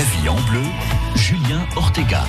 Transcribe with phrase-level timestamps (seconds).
[0.00, 0.62] La vie en bleu,
[1.14, 2.24] Julien Ortega.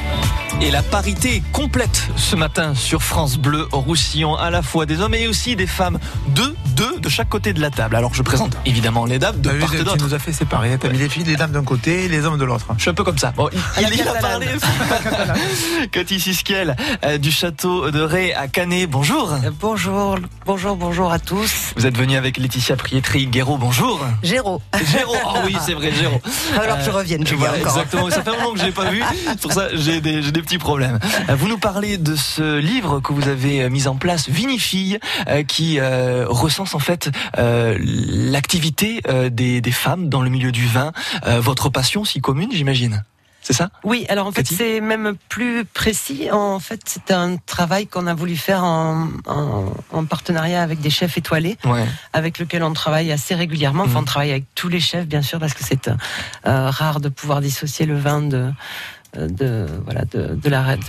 [0.59, 5.13] Et la parité complète ce matin sur France Bleu Roussillon, à la fois des hommes
[5.13, 5.97] et aussi des femmes.
[6.35, 7.95] Deux, deux de chaque côté de la table.
[7.95, 10.05] Alors je présente évidemment les dames de vu, part et tu d'autre.
[10.05, 10.77] nous as fait séparer.
[10.79, 12.65] T'as mis les filles, les dames d'un côté et les hommes de l'autre.
[12.77, 13.31] Je suis un peu comme ça.
[13.35, 14.47] Bon, il, la il y a parlé.
[15.91, 18.89] Cathy Sisquiel euh, du château de Ré à Canet.
[18.89, 19.33] Bonjour.
[19.33, 21.73] Euh, Bonjour, bonjour, bonjour à tous.
[21.75, 23.57] Vous êtes venu avec Laetitia Prietri Guéraud.
[23.57, 23.99] Bonjour.
[24.23, 24.61] Géraud.
[24.91, 25.15] Géraud.
[25.25, 26.19] Oh oui, c'est vrai, Géraud.
[26.61, 27.77] Alors que je revienne, Julien, Voilà, encore.
[27.77, 28.09] exactement.
[28.09, 29.03] Ça fait un moment que je l'ai pas vu.
[29.25, 30.99] C'est Pour ça, j'ai des, j'ai des petits problèmes.
[31.29, 34.99] Euh, Vous nous parlez de ce livre que vous avez euh, mis en place, Vinifille,
[35.27, 36.90] euh, qui euh, recense en fait
[37.37, 40.91] euh, l'activité euh, des, des femmes dans le milieu du vin.
[41.25, 43.03] Euh, votre passion si commune, j'imagine.
[43.43, 43.71] C'est ça?
[43.83, 46.29] Oui, alors en fait, c'est même plus précis.
[46.31, 50.91] En fait, c'est un travail qu'on a voulu faire en, en, en partenariat avec des
[50.91, 51.85] chefs étoilés, Ouais.
[52.13, 53.83] avec lesquels on travaille assez régulièrement.
[53.85, 54.01] Enfin, Mhm.
[54.01, 55.89] on travaille avec tous les chefs, bien sûr, parce que c'est
[56.45, 58.51] rare de pouvoir dissocier le vin de
[59.17, 60.83] de voilà de, de la de,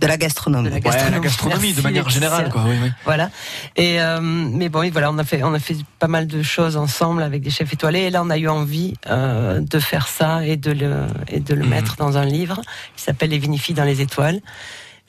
[0.00, 0.64] de la gastronomie.
[0.64, 2.64] de la Ouais, gastronomie, la gastronomie de manière générale, quoi.
[2.66, 2.90] Oui, oui.
[3.04, 3.30] Voilà.
[3.76, 6.42] Et euh, mais bon, et voilà, on a fait on a fait pas mal de
[6.42, 8.04] choses ensemble avec des chefs étoilés.
[8.04, 11.54] Et là, on a eu envie euh, de faire ça et de le et de
[11.54, 11.68] le Mhm.
[11.70, 12.60] mettre dans un livre
[12.96, 14.40] qui s'appelle Les vinifilles dans les étoiles.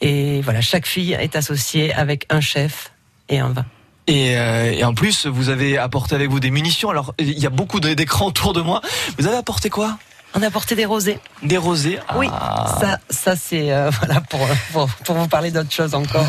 [0.01, 2.91] Et voilà, chaque fille est associée avec un chef
[3.29, 3.65] et un vin.
[4.07, 6.89] Et, euh, et en plus, vous avez apporté avec vous des munitions.
[6.89, 8.81] Alors, il y a beaucoup d'écrans autour de moi.
[9.17, 9.97] Vous avez apporté quoi?
[10.35, 11.19] On a apporté des rosés.
[11.43, 11.99] Des rosés.
[12.15, 12.77] Oui, Ah.
[12.79, 14.39] ça, ça c'est euh, voilà pour,
[14.71, 16.25] pour pour vous parler d'autre chose encore.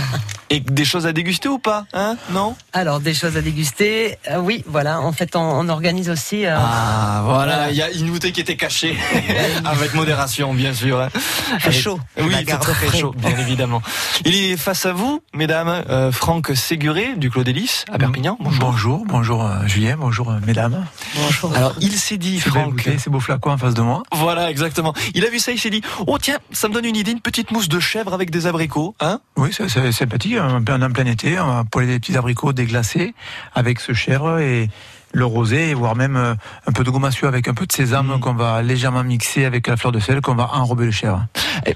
[0.53, 4.19] Et des choses à déguster ou pas Hein Non Alors des choses à déguster.
[4.29, 5.01] Euh, oui, voilà.
[5.01, 6.45] En fait, on, on organise aussi.
[6.45, 7.71] euh, Ah, voilà.
[7.71, 8.97] Il y a une bouteille qui était cachée.
[9.65, 11.01] avec modération, bien sûr.
[11.01, 11.09] hein.
[11.11, 12.01] fait Avec- chaud.
[12.19, 13.81] Oui, il très, très chaud, bien évidemment.
[14.25, 18.37] Il est face à vous, mesdames, euh, Franck Séguré du Clos d'Hélice à Perpignan.
[18.41, 18.61] Bonjour.
[18.61, 20.85] Bonjour, bonjour euh, Julien, bonjour euh, mesdames.
[21.15, 21.55] bonjour.
[21.55, 22.75] Alors, il s'est dit, C'est Franck.
[22.75, 24.03] bouteille, ces beaux flacons en face de moi.
[24.13, 24.95] Voilà, exactement.
[25.15, 27.21] Il a vu ça, il s'est dit, oh tiens, ça me donne une idée, une
[27.21, 30.39] petite mousse de chèvre avec des abricots, hein Oui, c'est c'est sympathique.
[30.41, 33.15] En plein, en plein été, on va poêler des petits abricots déglacés
[33.55, 34.69] avec ce chèvre et
[35.13, 36.35] le rosé, voire même euh,
[36.69, 38.21] un peu de gomassu avec un peu de sésame Mm.
[38.21, 41.27] qu'on va légèrement mixer avec la fleur de sel qu'on va enrober le chèvre.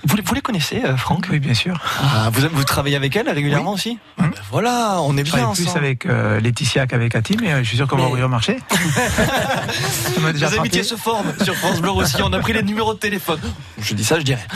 [0.05, 1.27] Vous, les- vous les connaissez, euh, Franck?
[1.33, 1.77] Oui, bien sûr.
[2.01, 3.99] Ah, vous, vous travaillez avec elle régulièrement aussi?
[4.19, 4.31] Ah, Hum.
[4.31, 5.79] ben Voilà, on est bien travaille plus ensemble.
[5.85, 8.57] avec euh, Laetitia qu'avec Cathy, mais euh, je suis sûr qu'on va ouvrir le marché.
[10.35, 12.23] Les amitiés se forment sur France Bleu aussi.
[12.23, 13.41] On a pris les numéros de téléphone.
[13.81, 14.47] Je dis ça, je dirais.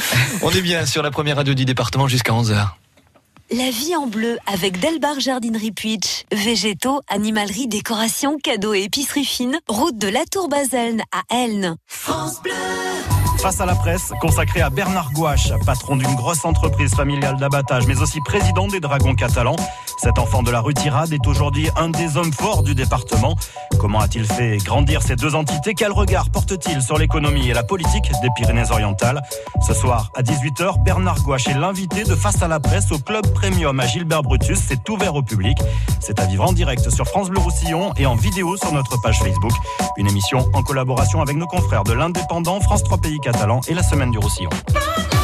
[0.43, 2.69] On est bien sur la première radio du département jusqu'à 11h.
[3.51, 6.25] La vie en bleu avec Delbar Jardinerie Puitch.
[6.31, 9.59] Végétaux, animalerie, décoration, cadeaux et épicerie fine.
[9.69, 11.77] Route de la Tour Baselne à Elne.
[13.41, 18.01] Face à la presse, consacré à Bernard Gouache, patron d'une grosse entreprise familiale d'abattage, mais
[18.01, 19.57] aussi président des Dragons catalans.
[20.03, 23.37] Cet enfant de la rue Tirade est aujourd'hui un des hommes forts du département.
[23.79, 25.75] Comment a-t-il fait grandir ces deux entités?
[25.75, 29.23] Quel regard porte-t-il sur l'économie et la politique des Pyrénées-Orientales?
[29.67, 33.33] Ce soir, à 18h, Bernard Gouache est l'invité de Face à la presse au Club
[33.35, 34.59] Premium à Gilbert Brutus.
[34.67, 35.59] C'est ouvert au public.
[36.01, 39.19] C'est à vivre en direct sur France Bleu Roussillon et en vidéo sur notre page
[39.21, 39.53] Facebook.
[39.97, 43.19] Une émission en collaboration avec nos confrères de l'Indépendant, France 3 Pays
[43.69, 44.51] Et la Semaine du Roussillon.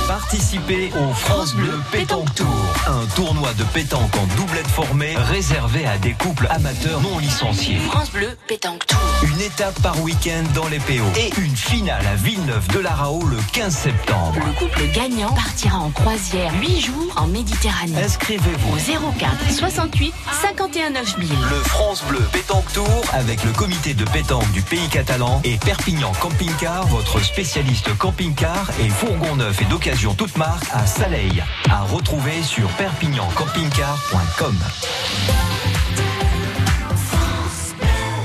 [0.06, 5.96] Participez au France Bleu Pétanque Tour, un tournoi de pétanque en doublette formée réservé à
[5.96, 7.78] des couples amateurs non licenciés.
[7.78, 8.98] France Bleu, pétanque tour.
[9.22, 13.38] Une étape par week-end dans les PO et une finale à Villeneuve de l'Arao le
[13.52, 14.34] 15 septembre.
[14.44, 18.02] Le couple gagnant partira en croisière 8 jours en Méditerranée.
[18.04, 18.74] Inscrivez-vous.
[18.74, 21.28] Au 04 68 51 9000.
[21.28, 26.12] Le France Bleu Pétanque Tour avec le comité de pétanque du pays catalan et Perpignan
[26.20, 31.42] Camping Car, votre spécialiste camping-car et fourgon neuf et d'occasion toute marque à Saleil.
[31.70, 34.56] À retrouver sur perpignancampingcar.com.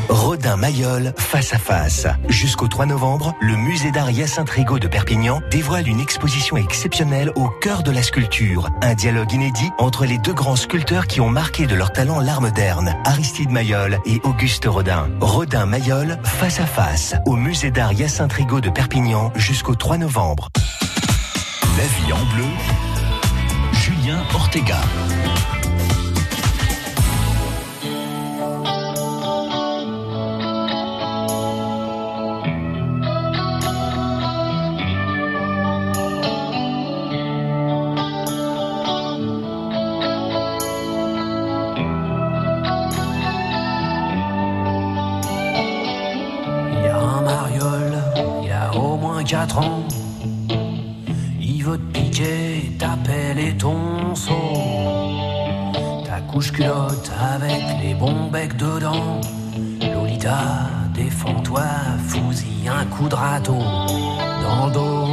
[0.10, 2.08] Rodin Mayol face à face.
[2.28, 7.48] Jusqu'au 3 novembre, le musée d'art Hyacinthe Rigaud de Perpignan dévoile une exposition exceptionnelle au
[7.48, 8.70] cœur de la sculpture.
[8.82, 12.42] Un dialogue inédit entre les deux grands sculpteurs qui ont marqué de leur talent l'art
[12.42, 15.08] moderne, Aristide Mayol et Auguste Rodin.
[15.22, 20.50] Rodin Mayol face à face au musée d'art Hyacinthe Rigaud de Perpignan jusqu'au 3 novembre.
[21.80, 22.44] La vie en bleu,
[23.72, 24.82] Julien Ortega.
[46.74, 48.04] Il y a un mariole,
[48.42, 49.84] il y a au moins 4 ans.
[57.82, 59.22] les bons becs dedans.
[59.82, 61.64] Lolita, défends-toi,
[62.08, 63.60] fousille un coup de râteau
[64.44, 65.08] dans le dos.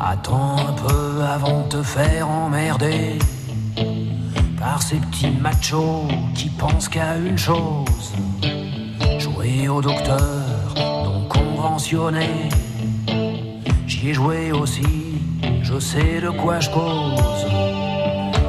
[0.00, 3.18] Attends un peu avant de te faire emmerder
[4.58, 8.14] par ces petits machos qui pensent qu'à une chose
[9.18, 10.18] jouer au docteur
[10.76, 12.48] non conventionné.
[14.02, 15.20] J'y joué aussi,
[15.62, 17.46] je sais de quoi je cause.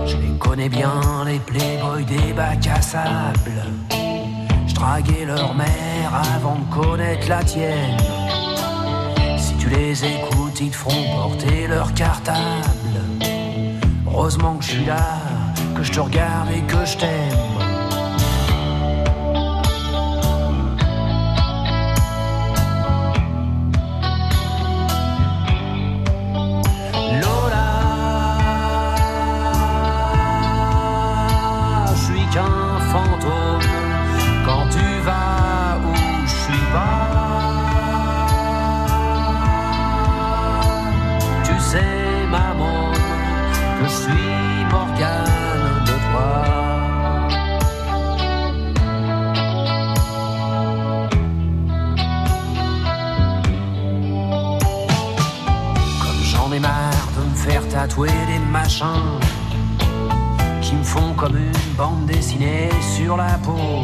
[0.07, 3.63] Je les connais bien, les playboys des bacs à sable.
[4.65, 7.97] Je draguais leur mère avant de connaître la tienne.
[9.37, 12.97] Si tu les écoutes, ils te feront porter leur cartable.
[14.07, 15.19] Heureusement que je suis là,
[15.75, 17.52] que je te regarde et que je t'aime.
[32.33, 33.61] Qu'un fantôme
[34.45, 35.93] quand tu vas où
[36.25, 37.09] je suis pas.
[41.43, 42.91] Tu sais, maman,
[43.79, 46.31] que je suis Morgane de toi.
[56.01, 59.19] Comme j'en ai marre de me faire tatouer des machins
[60.93, 63.83] font comme une bande dessinée sur la peau.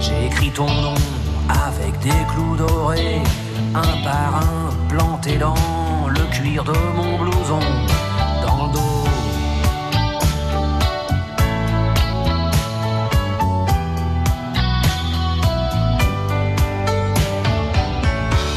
[0.00, 0.98] J'ai écrit ton nom
[1.48, 3.22] avec des clous dorés,
[3.74, 7.60] un par un planté dans le cuir de mon blouson,
[8.44, 9.04] dans le dos.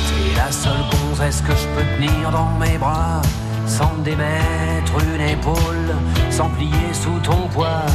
[0.08, 3.22] T'es la seule gonzesse que je peux tenir dans mes bras,
[3.68, 5.90] sans me démettre une épaule,
[6.34, 7.86] sans plier sous ton poids.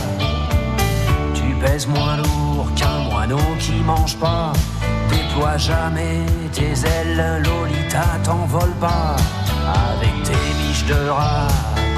[1.35, 4.53] Tu pèses moins lourd qu'un moineau qui mange pas.
[5.11, 6.21] Déploie jamais
[6.53, 9.17] tes ailes, Lolita t'envole pas.
[9.91, 11.49] Avec tes miches de rat,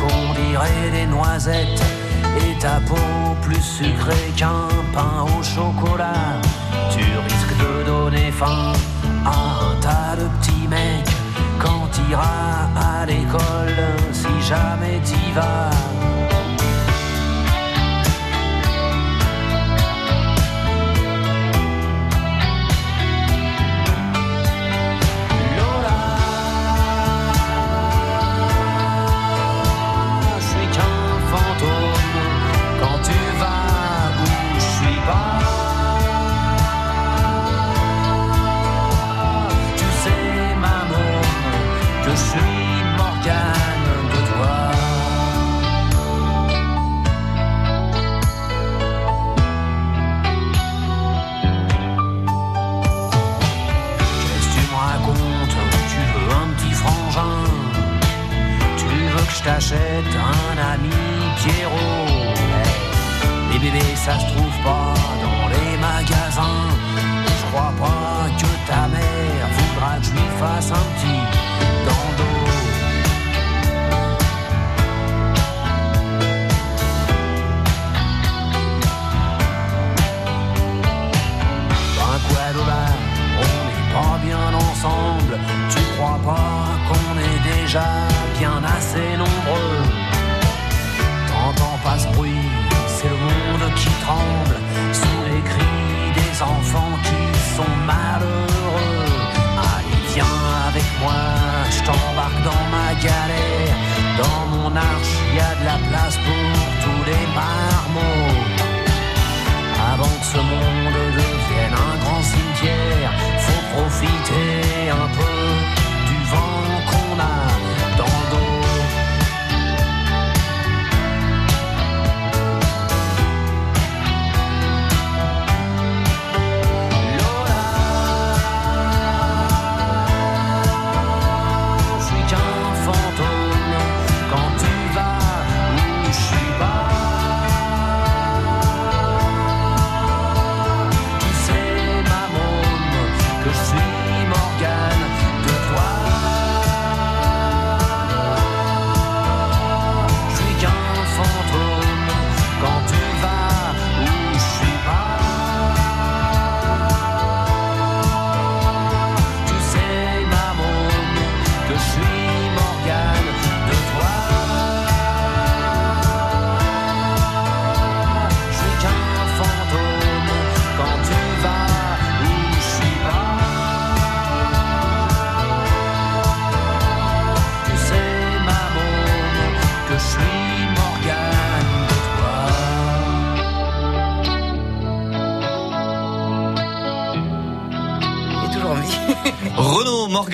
[0.00, 1.84] qu'on dirait des noisettes.
[2.42, 6.40] Et ta peau plus sucrée qu'un pain au chocolat.
[6.90, 8.72] Tu risques de donner faim
[9.26, 9.36] à
[9.68, 11.14] un tas de petits mecs
[11.58, 13.80] quand t'iras à l'école,
[14.12, 15.99] si jamais t'y vas.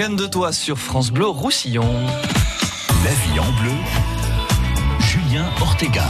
[0.06, 1.90] Morgane de Toi sur France Bleu Roussillon.
[3.02, 3.72] La vie en bleu,
[5.00, 6.06] Julien Ortega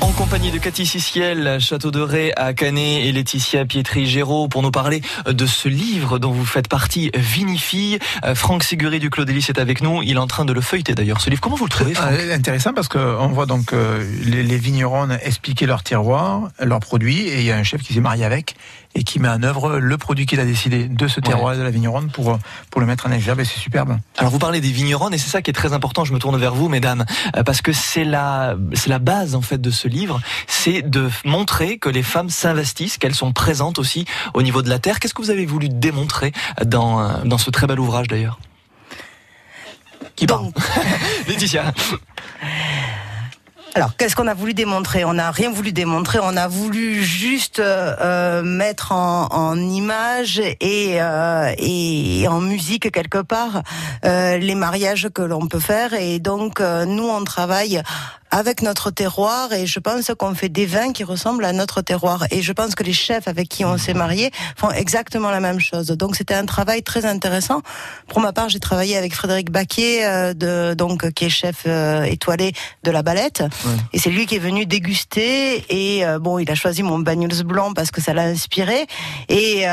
[0.00, 4.70] en compagnie de Cathy Sissiel, Château de Ré à Canet et Laetitia Pietri-Géraud pour nous
[4.70, 7.98] parler de ce livre dont vous faites partie, Vinifille.
[8.22, 10.02] Euh, Franck Séguré du Claude est avec nous.
[10.02, 11.22] Il est en train de le feuilleter d'ailleurs.
[11.22, 14.42] Ce livre, comment vous le trouvez Franck euh, Intéressant parce qu'on voit donc euh, les,
[14.42, 18.00] les vignerons expliquer leur terroir, leurs produits et il y a un chef qui s'est
[18.00, 18.56] marié avec
[18.94, 21.70] et qui met en œuvre le produit qu'il a décidé de ce terroir de la
[21.70, 22.38] vigneronne pour,
[22.70, 23.98] pour le mettre en exergue et c'est superbe.
[24.18, 26.38] Alors vous parlez des vigneronnes et c'est ça qui est très important, je me tourne
[26.38, 27.04] vers vous mesdames,
[27.44, 31.78] parce que c'est la, c'est la base en fait de ce livre, c'est de montrer
[31.78, 35.00] que les femmes s'investissent, qu'elles sont présentes aussi au niveau de la terre.
[35.00, 36.32] Qu'est-ce que vous avez voulu démontrer
[36.64, 38.38] dans, dans ce très bel ouvrage d'ailleurs?
[40.16, 40.50] Qui parle?
[41.28, 41.72] Laetitia
[43.76, 45.04] alors, qu'est-ce qu'on a voulu démontrer?
[45.04, 46.20] On n'a rien voulu démontrer.
[46.22, 53.62] On a voulu juste euh, mettre en, en image et, euh, en musique quelque part
[54.04, 55.92] euh, les mariages que l'on peut faire.
[55.92, 57.82] Et donc, euh, nous, on travaille
[58.34, 62.24] avec notre terroir et je pense qu'on fait des vins qui ressemblent à notre terroir
[62.32, 65.60] et je pense que les chefs avec qui on s'est marié font exactement la même
[65.60, 65.86] chose.
[65.86, 67.62] Donc c'était un travail très intéressant.
[68.08, 72.02] Pour ma part, j'ai travaillé avec Frédéric Baquier euh, de donc qui est chef euh,
[72.02, 73.44] étoilé de la Balette
[73.92, 77.44] et c'est lui qui est venu déguster et euh, bon, il a choisi mon bagnols
[77.44, 78.88] blanc parce que ça l'a inspiré
[79.28, 79.64] et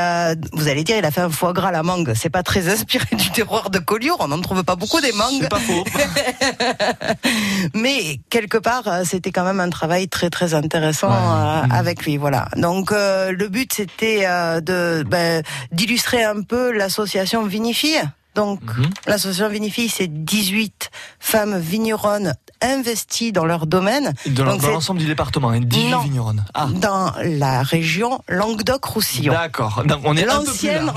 [0.52, 2.12] vous allez dire il a fait un foie gras à la mangue.
[2.14, 5.40] C'est pas très inspiré du terroir de Collioure, on n'en trouve pas beaucoup des mangues.
[5.40, 5.84] C'est pas faux.
[7.74, 11.72] Mais quelque quelque part, euh, c'était quand même un travail très très intéressant euh, mmh.
[11.72, 12.18] avec lui.
[12.18, 12.48] Voilà.
[12.56, 14.26] Donc euh, le but c'était
[14.60, 17.96] de ben, d'illustrer un peu l'association Vinifie.
[18.34, 18.82] Donc mmh.
[19.06, 24.14] l'association Vinifie, c'est 18 femmes vigneronnes investis dans leur domaine.
[24.26, 26.44] Dans, l'ensemble du département, 18 hein, vigneronnes.
[26.54, 26.68] Ah.
[26.72, 29.32] Dans la région Languedoc-Roussillon.
[29.32, 29.82] D'accord.
[30.04, 30.90] On est l'ancienne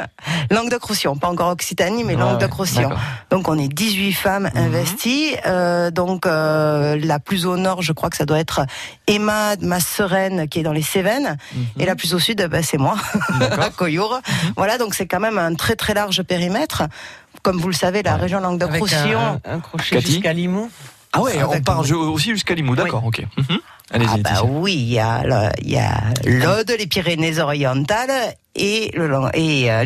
[0.50, 2.90] Languedoc-Roussillon, pas encore Occitanie, mais Languedoc-Roussillon.
[3.30, 4.62] Donc on est 18 femmes mhm.
[4.62, 5.34] investies.
[5.46, 8.66] Euh, donc euh, la plus au nord, je crois que ça doit être
[9.06, 11.64] Emma, ma sereine, qui est dans les Cévennes, mhm.
[11.78, 12.96] et la plus au sud, bah, c'est moi,
[13.40, 14.20] à Coyour.
[14.26, 14.52] Mhm.
[14.56, 16.81] Voilà, donc c'est quand même un très très large périmètre.
[17.42, 20.70] Comme vous le savez, la région Languedoc-Roussillon, un, un, crochet jusqu'à Limoux.
[21.12, 23.26] Ah ouais, on part aussi jusqu'à Limoux, d'accord, ok.
[23.36, 23.58] Mhm.
[23.90, 24.08] Allez-y.
[24.10, 25.22] Ah bah oui, il y a
[26.24, 29.84] l'Aude, les Pyrénées-Orientales et le et euh,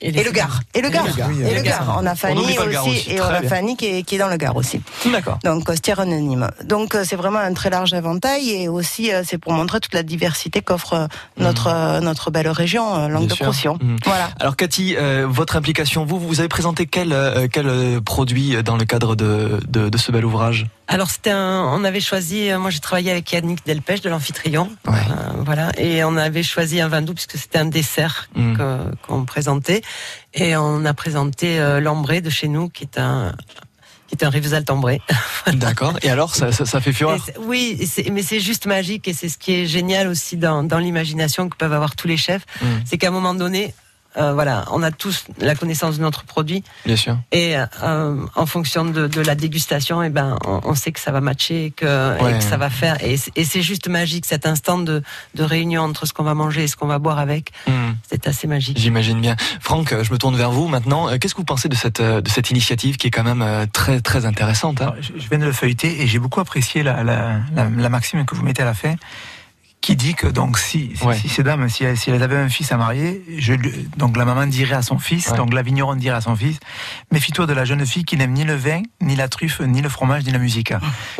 [0.00, 0.60] et, le Gard.
[0.74, 1.06] Et le Gard.
[1.06, 1.96] Et le Gard.
[2.00, 4.56] On a Fanny aussi, Et on a Fanny qui est, qui est, dans le Gard
[4.56, 4.80] aussi.
[5.10, 5.38] D'accord.
[5.44, 6.48] Donc, Costière anonyme.
[6.64, 9.94] Donc, euh, c'est vraiment un très large éventail et aussi, euh, c'est pour montrer toute
[9.94, 11.06] la diversité qu'offre euh,
[11.38, 12.04] notre, mmh.
[12.04, 13.78] notre belle région, Langue-de-Roussillon.
[13.80, 13.96] Mmh.
[14.04, 14.30] Voilà.
[14.40, 17.14] Alors, Cathy, votre implication, vous, vous avez présenté quel,
[17.52, 20.66] quel produit dans le cadre de, de, de ce bel ouvrage?
[20.88, 24.70] Alors c'était on avait choisi, moi j'ai travaillé avec Yannick Delpech de l'Amphitryon,
[25.44, 28.56] voilà, et on avait choisi un vin doux puisque c'était un dessert mmh.
[29.06, 29.82] qu'on présentait
[30.34, 33.34] et on a présenté euh, l'ambré de chez nous, qui est un
[34.06, 35.00] qui est un Rivesaltes ambré.
[35.54, 35.98] D'accord.
[36.02, 37.76] Et alors, ça, ça, fait fureur Oui,
[38.12, 41.56] mais c'est juste magique et c'est ce qui est génial aussi dans, dans l'imagination que
[41.56, 42.46] peuvent avoir tous les chefs.
[42.62, 42.66] Mmh.
[42.84, 43.74] C'est qu'à un moment donné,
[44.16, 46.64] euh, voilà, on a tous la connaissance de notre produit.
[46.84, 47.18] Bien sûr.
[47.32, 51.00] Et euh, en fonction de, de, la dégustation, et eh ben, on, on, sait que
[51.00, 53.02] ça va matcher, que, et que ça va faire.
[53.04, 55.02] Et, et c'est juste magique cet instant de,
[55.34, 57.50] de réunion entre ce qu'on va manger et ce qu'on va boire avec.
[57.66, 57.92] Hmm.
[58.08, 58.78] C'est assez magique.
[58.78, 59.36] J'imagine bien.
[59.60, 61.08] Franck, je me tourne vers vous maintenant.
[61.08, 64.00] Euh, qu'est-ce que vous pensez de cette de cette initiative qui est quand même très
[64.00, 64.94] très intéressante hein?
[65.00, 68.34] Je, viens de le feuilleter et j'ai beaucoup apprécié la, la, la, la maxime que
[68.34, 68.94] vous mettez à la fin
[69.86, 72.76] qui dit que donc si, si, ces dames, si, si, elles avaient un fils à
[72.76, 73.54] marier, je,
[73.96, 76.58] donc la maman dirait à son fils, donc la vigneronne dirait à son fils,
[77.12, 79.88] méfie-toi de la jeune fille qui n'aime ni le vin, ni la truffe, ni le
[79.88, 80.72] fromage, ni la musique.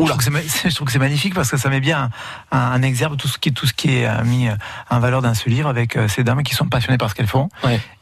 [0.65, 2.11] Je trouve que c'est magnifique parce que ça met bien
[2.51, 4.57] en exergue tout ce qui, tout ce qui est euh, mis euh,
[4.91, 7.29] en valeur dans ce livre avec euh, ces dames qui sont passionnées par ce qu'elles
[7.29, 7.49] font,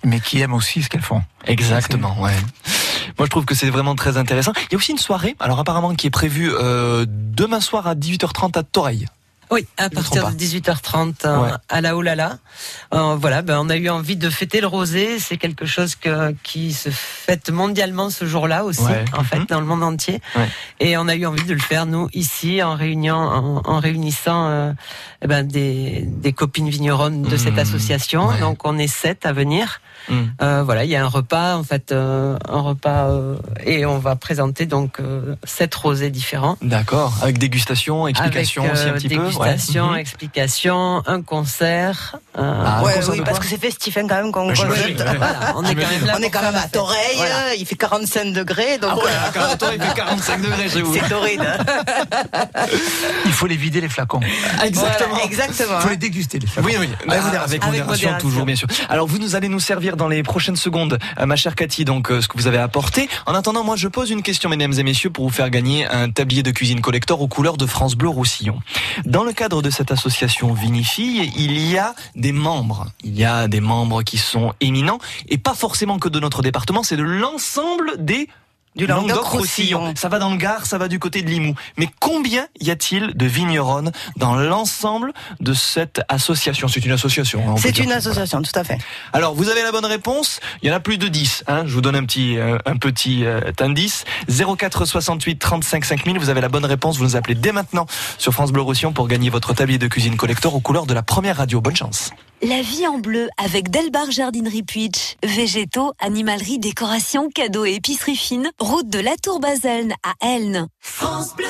[0.03, 1.23] mais qui aiment aussi ce qu'elles font.
[1.47, 2.33] Exactement, ouais.
[3.19, 4.53] Moi, je trouve que c'est vraiment très intéressant.
[4.57, 7.95] Il y a aussi une soirée, alors apparemment qui est prévue euh, demain soir à
[7.95, 9.07] 18h30 à Toreil.
[9.51, 12.39] Oui, à partir de 18h30 euh, à la Oulala.
[12.93, 15.19] Euh, voilà, ben, on a eu envie de fêter le rosé.
[15.19, 18.83] C'est quelque chose que, qui se fête mondialement ce jour-là aussi,
[19.17, 19.47] en fait, mhm.
[19.47, 20.21] dans le monde entier.
[20.81, 24.73] Et on a eu envie de le faire, nous, ici, en réunion, en, réunissant euh,
[25.23, 27.59] eh ben, des, des copines vigneronnes de cette mmh.
[27.59, 28.39] association.
[28.41, 29.81] Donc, on est sept à venir.
[30.09, 30.23] Mmh.
[30.43, 33.99] Euh, voilà, il y a un repas, en fait, euh, un repas, euh, et on
[33.99, 34.99] va présenter donc
[35.45, 36.57] sept rosés différents.
[36.63, 39.99] D'accord, avec dégustation, explication aussi un petit peu Dégustation, mhm.
[39.99, 42.17] explication, un concert.
[42.37, 42.63] Euh...
[42.67, 46.05] Ah, oui, parce que c'est festif hein, quand même qu'on voilà, on est quand même
[46.05, 46.17] là.
[46.19, 47.19] On est quand même à Toreil,
[47.59, 48.79] il fait 45 degrés.
[48.79, 50.95] Donc ah ouais, il fait 45 degrés chez vous.
[50.95, 51.45] C'est torride.
[53.25, 54.21] il faut les vider les flacons.
[54.65, 55.19] Exactement.
[55.25, 55.79] exactement.
[55.79, 56.69] Il faut les déguster les flacons.
[56.69, 56.89] Oui, oui.
[57.09, 58.69] Avec, modération, toujours, bien sûr.
[58.89, 62.11] Alors vous nous allez nous servir dans les prochaines secondes, euh, ma chère Cathy, donc
[62.11, 63.09] euh, ce que vous avez apporté.
[63.27, 66.11] En attendant, moi je pose une question, mesdames et messieurs, pour vous faire gagner un
[66.11, 68.59] tablier de cuisine collector aux couleurs de France Bleu Roussillon.
[69.05, 72.87] Dans le cadre de cette association Vinifille, il y a des membres.
[73.03, 74.99] Il y a des membres qui sont éminents
[75.29, 78.29] et pas forcément que de notre département, c'est de l'ensemble des
[78.77, 79.95] du Languedoc-Roussillon.
[79.97, 81.55] Ça va dans le Gard, ça va du côté de Limoux.
[81.77, 86.69] Mais combien y a-t-il de vigneronnes dans l'ensemble de cette association?
[86.69, 87.43] C'est une association.
[87.49, 88.79] Hein, c'est une association, tout à fait.
[89.13, 90.41] Alors, vous avez la bonne réponse.
[90.63, 91.45] Il y en a plus de 10.
[91.47, 91.65] Hein.
[91.67, 94.05] Je vous donne un petit, euh, un petit euh, indice.
[94.29, 96.19] 04 68 35 5000.
[96.19, 96.99] Vous avez la bonne réponse.
[96.99, 97.87] Vous nous appelez dès maintenant
[98.19, 101.03] sur France Bleu Roussillon pour gagner votre tablier de cuisine collector aux couleurs de la
[101.03, 101.61] première radio.
[101.61, 102.11] Bonne chance.
[102.47, 105.17] La vie en bleu avec Delbar Jardinerie Puitch.
[105.25, 108.51] Végétaux, animalerie, décoration, cadeaux et épicerie fine.
[108.59, 110.67] Route de la Tour Baselne à Elne.
[110.79, 111.47] France Bleu.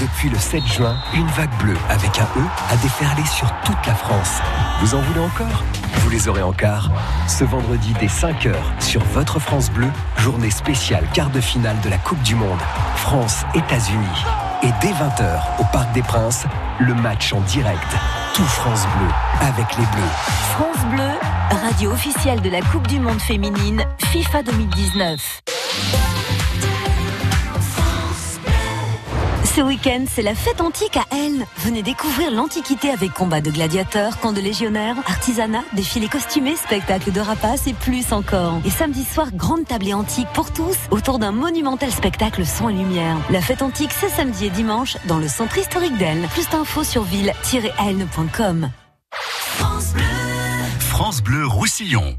[0.00, 3.94] Depuis le 7 juin, une vague bleue avec un E a déferlé sur toute la
[3.94, 4.38] France.
[4.80, 5.62] Vous en voulez encore?
[5.96, 6.88] Vous les aurez encore.
[7.28, 11.98] Ce vendredi dès 5h sur votre France Bleu, journée spéciale quart de finale de la
[11.98, 12.60] Coupe du Monde.
[12.96, 14.24] France-États-Unis.
[14.62, 16.44] Et dès 20h au Parc des Princes,
[16.78, 17.94] le match en direct.
[18.36, 19.08] Tout France Bleu
[19.40, 20.12] avec les Bleus.
[20.50, 21.08] France Bleu,
[21.64, 25.40] radio officielle de la Coupe du Monde féminine FIFA 2019.
[29.56, 31.46] Ce week-end, c'est la fête antique à Elne.
[31.60, 37.20] Venez découvrir l'Antiquité avec combat de gladiateurs, camp de légionnaires, artisanat, défilés costumés, spectacles de
[37.20, 38.60] rapaces et plus encore.
[38.66, 43.16] Et samedi soir, grande tablée antique pour tous autour d'un monumental spectacle son et lumière.
[43.30, 46.26] La fête antique, c'est samedi et dimanche dans le centre historique d'Elne.
[46.32, 48.70] Plus d'infos sur ville-elne.com.
[49.10, 50.04] France Bleu.
[50.80, 52.18] France Bleu Roussillon.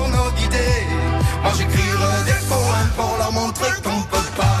[1.41, 4.60] Moi j'écrirai des poèmes pour leur montrer qu'on peut pas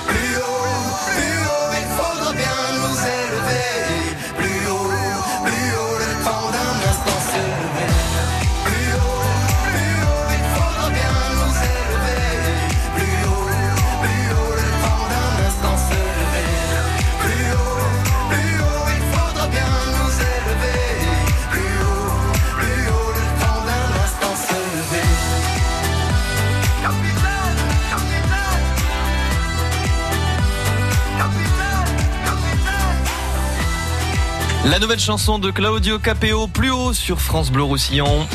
[34.91, 38.27] Nouvelle chanson de Claudio Capeo, plus haut sur France Bleu Roussillon.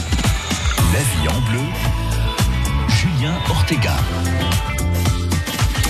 [0.95, 1.61] La vie en bleu,
[2.89, 3.95] Julien Ortega.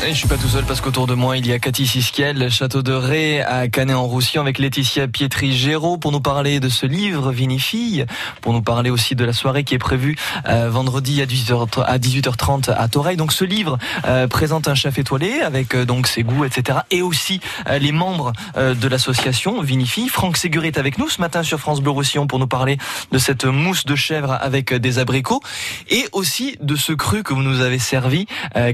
[0.05, 2.49] Et je suis pas tout seul parce qu'autour de moi il y a Cathy Sisquiel,
[2.49, 8.07] Château de Ré à Canet-en-Roussillon avec Laetitia Pietri-Géraud pour nous parler de ce livre Vinifille,
[8.41, 10.17] pour nous parler aussi de la soirée qui est prévue
[10.49, 13.17] euh, vendredi à 18h à 18h30 à Toreil.
[13.17, 16.79] Donc ce livre euh, présente un chef étoilé avec euh, donc ses goûts etc.
[16.91, 17.41] et aussi
[17.81, 20.09] les membres de l'association Vinifille.
[20.09, 22.79] Franck Séguret est avec nous ce matin sur France Bleu Roussillon pour nous parler
[23.11, 25.41] de cette mousse de chèvre avec des abricots
[25.89, 28.27] et aussi de ce cru que vous nous avez servi,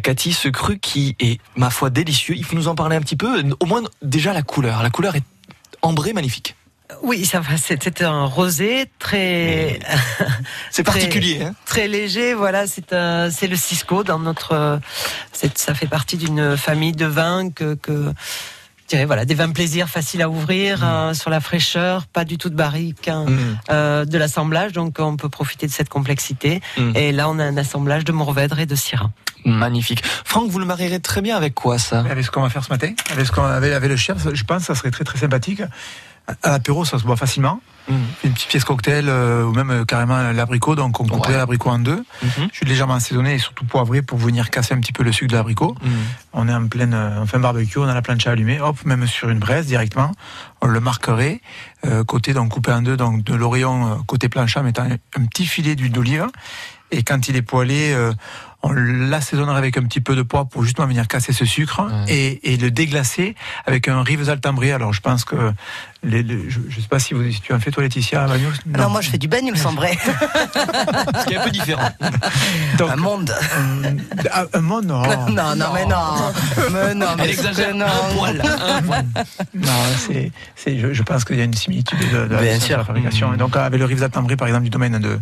[0.02, 2.34] Cathy, ce cru qui et ma foi délicieux.
[2.36, 3.42] Il faut nous en parler un petit peu.
[3.60, 4.82] Au moins déjà la couleur.
[4.82, 5.24] La couleur est
[5.82, 6.56] ambrée magnifique.
[7.02, 7.56] Oui, ça va.
[7.56, 9.80] C'était un rosé très.
[10.70, 11.42] C'est particulier.
[11.42, 12.34] Hein très léger.
[12.34, 12.94] Voilà, c'est
[13.30, 14.80] c'est le Cisco dans notre.
[15.32, 17.74] Ça fait partie d'une famille de vins que.
[17.74, 18.12] que
[19.06, 20.84] voilà, des vins plaisir faciles à ouvrir, mmh.
[20.84, 23.38] euh, sur la fraîcheur, pas du tout de barrique, hein, mmh.
[23.70, 26.60] euh, de l'assemblage, donc on peut profiter de cette complexité.
[26.76, 26.96] Mmh.
[26.96, 29.10] Et là, on a un assemblage de Mourvèdre et de Syrah.
[29.44, 30.04] Magnifique.
[30.04, 32.00] Franck, vous le marierez très bien avec quoi ça?
[32.00, 34.44] Avec ce qu'on va faire ce matin, avec ce qu'on avait avec le chef, je
[34.44, 35.62] pense que ça serait très très sympathique.
[36.42, 37.60] À l'apéro, ça se boit facilement.
[37.88, 37.94] Mmh.
[38.22, 41.80] Une petite pièce cocktail euh, ou même euh, carrément l'abricot, donc on couperait l'abricot en
[41.80, 42.04] deux.
[42.22, 42.26] Mmh.
[42.52, 45.32] Je suis légèrement assaisonné et surtout poivré pour venir casser un petit peu le sucre
[45.32, 45.74] de l'abricot.
[45.82, 45.88] Mmh.
[46.34, 49.30] On est en pleine, euh, en barbecue, on a la planche allumée, hop, même sur
[49.30, 50.12] une braise directement.
[50.60, 51.40] On le marquerait
[52.06, 55.90] côté donc coupé en deux, donc de l'Orient côté plancha, mettant un petit filet d'huile
[55.90, 56.26] d'olive.
[56.92, 57.92] Et quand il est poêlé,
[58.62, 62.52] on l'assaisonnerait avec un petit peu de poivre pour justement venir casser ce sucre et,
[62.52, 63.34] et, le déglacer
[63.66, 64.72] avec un rive altambré.
[64.72, 65.52] Alors je pense que
[66.04, 68.90] je ne sais pas si, vous, tu as fait toi Laetitia à Bagnols non.
[68.90, 69.96] moi je fais du bagnol sambré.
[70.02, 71.88] Ce qui est un peu différent.
[72.80, 73.32] un monde.
[74.52, 75.02] un, monde non.
[75.28, 75.56] non.
[75.56, 75.66] non.
[75.72, 76.32] mais non.
[76.72, 77.86] Mais non, mais Elle exagère non.
[77.86, 78.42] un poil.
[79.54, 83.34] non, c'est, c'est, je, pense qu'il y a une similitude de, de, la fabrication.
[83.34, 85.18] Et donc avec le rive altambré par exemple du domaine de,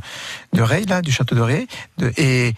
[0.53, 1.67] de Ray, là, du château de Ray,
[1.99, 2.55] de, et,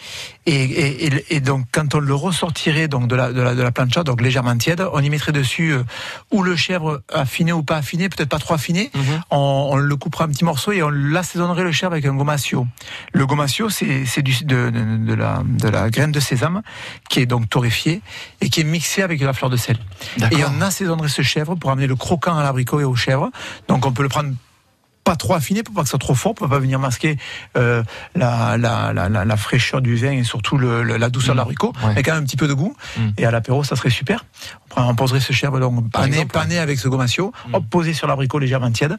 [0.47, 4.03] et et, donc quand on le ressortirait donc de la, de la, de la plancha,
[4.03, 5.85] donc légèrement tiède, on y mettrait dessus euh,
[6.31, 8.91] ou le chèvre affiné ou pas affiné, peut-être pas trop affiné.
[8.95, 9.23] Mhm.
[9.31, 12.67] on, le coupera un petit morceau et on l'assaisonnerait le chèvre avec un gomasio.
[13.13, 16.63] Le gomasio, c'est de, de, de, la, de la graine de sésame
[17.09, 18.03] qui est donc torréfiée
[18.41, 19.77] et qui est mixée avec de la fleur de sel.
[20.31, 23.31] Et on assaisonnerait ce chèvre pour amener le croquant à l'abricot et au chèvre.
[23.69, 24.33] Donc on peut le prendre
[25.05, 27.17] pas trop affiné pour pas que ça soit trop fort, pour pas venir masquer
[27.57, 27.83] euh,
[28.15, 32.03] la, la, la, la, fraîcheur du vin et surtout le, la douceur de l'abricot, mais
[32.03, 32.77] quand même un petit peu de goût.
[32.97, 33.09] Mm.
[33.19, 34.25] Et à l'apéro, ça serait super.
[34.77, 37.55] On poserait ce chèvre donc pané, pané avec ce gomasio, mm.
[37.55, 38.97] hop, posé sur l'abricot légèrement tiède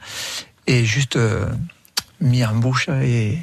[0.68, 1.46] et juste euh,
[2.20, 3.38] mis en bouche et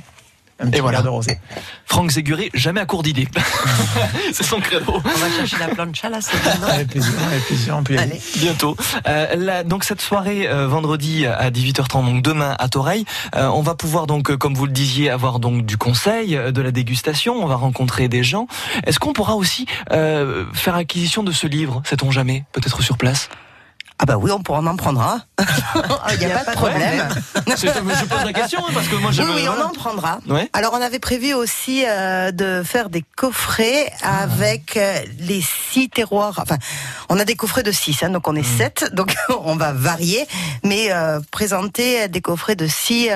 [0.72, 1.02] et voilà.
[1.02, 1.38] de rosé.
[1.86, 3.28] Franck Zéguré, jamais à court d'idées.
[4.32, 4.94] c'est son credo.
[4.96, 6.36] On va chercher la plancha là, c'est
[6.68, 8.20] Avec plaisir, avec plaisir, on peut Allez.
[8.36, 8.76] Bientôt.
[9.08, 13.04] Euh, donc cette soirée euh, vendredi à 18h30, donc demain à Toreil,
[13.36, 16.62] euh, on va pouvoir donc, comme vous le disiez, avoir donc du conseil, euh, de
[16.62, 17.34] la dégustation.
[17.42, 18.46] On va rencontrer des gens.
[18.86, 23.28] Est-ce qu'on pourra aussi euh, faire acquisition de ce livre, sait-on jamais, peut-être sur place?
[24.02, 25.20] Ah bah oui, on pourra en prendra.
[26.12, 27.06] Il n'y a, pas de problème.
[27.36, 30.20] je pose la question hein, parce que moi Oui, oui, on en prendra.
[30.54, 36.38] Alors on avait prévu aussi euh, de faire des coffrets avec euh, les six terroirs.
[36.38, 36.56] Enfin,
[37.10, 38.58] on a des coffrets de six, hein, donc on est mmh.
[38.58, 40.26] sept, donc on va varier,
[40.64, 43.10] mais euh, présenter des coffrets de six,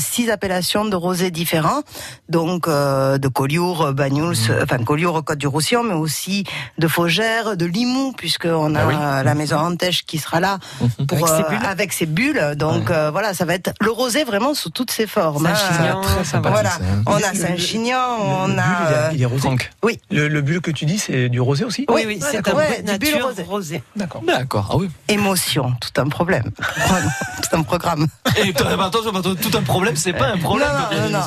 [0.00, 1.82] six appellations de rosés différents,
[2.28, 4.62] donc de Collioure, Bagnols, mmh.
[4.64, 6.44] enfin Collioure, Côte du Roussillon, mais aussi
[6.78, 11.06] de Faugère, de Limoux, puisqu'on a ah la maison Antèche qui sera là mhm.
[11.06, 12.54] pour, avec, ses bulles.
[12.56, 15.46] Donc euh, voilà, ça va être le rosé vraiment sous toutes ses formes.
[15.46, 16.00] Hein.
[16.42, 16.78] voilà.
[17.06, 19.12] On a Saint-Chinian, on a.
[19.12, 19.48] Il est rosé.
[19.82, 20.00] Oui.
[20.10, 23.22] Le, le, bulle que tu dis, c'est du rosé aussi Oui, oui, c'est un bulle
[23.46, 23.82] rosé.
[23.96, 24.22] D'accord.
[24.26, 24.68] D'accord.
[24.72, 24.90] Ah oui.
[25.08, 26.50] Émotion, tout un problème.
[27.42, 28.06] tout un programme.
[28.36, 30.68] Et attention, tout un problème, c'est pas un problème.
[30.92, 31.22] Non, non, non.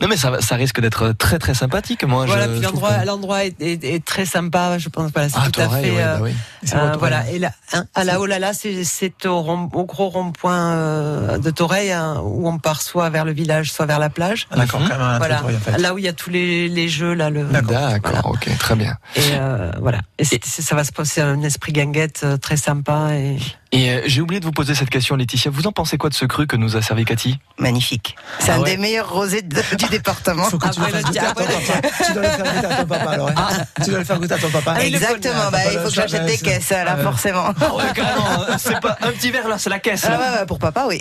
[0.00, 2.04] non mais ça, ça risque d'être très très sympathique.
[2.04, 4.78] Moi, voilà, puis l'endroit, l'endroit est, est, très sympa.
[4.78, 5.10] Je pense.
[5.12, 5.90] Voilà, c'est ah, tout à fait.
[5.90, 6.32] Ouais, bah oui.
[6.74, 11.50] euh, voilà, et là, hein, à la Olala, c'est au, au, gros rond-point euh, de
[11.50, 14.46] Toreil hein, où on part soit vers le village, soit vers la plage.
[14.50, 15.44] Ah, d'accord, quand même voilà.
[15.44, 15.78] en fait.
[15.78, 17.30] Là où il y a tous les, les jeux là.
[17.30, 18.96] Le, D'accord, ok, très bien.
[19.16, 23.38] Et euh, voilà, et, ça va se passer un esprit ganguette euh, très sympa et.
[23.74, 25.50] Et euh, j'ai oublié de vous poser cette question, Laetitia.
[25.50, 27.38] Vous en pensez quoi de ce cru que nous a servi Cathy?
[27.58, 28.16] Magnifique.
[28.38, 30.44] C'est ah un des meilleurs rosés du département.
[30.44, 33.28] Faut que tu, le tu dois le faire goûter à ton papa alors.
[33.30, 33.34] Hein.
[33.36, 33.82] Ah.
[33.82, 34.82] Tu dois le faire goûter à ton papa.
[34.82, 35.50] Exactement.
[35.50, 37.46] Bah, il faut que j'achète des caisses là, forcément.
[37.60, 38.58] Ah ouais, carrément.
[38.58, 40.04] C'est pas un petit verre là, c'est la caisse.
[40.06, 41.00] Ah ouais, pour papa, oui.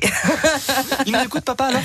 [1.06, 1.82] il nous écoute papa alors?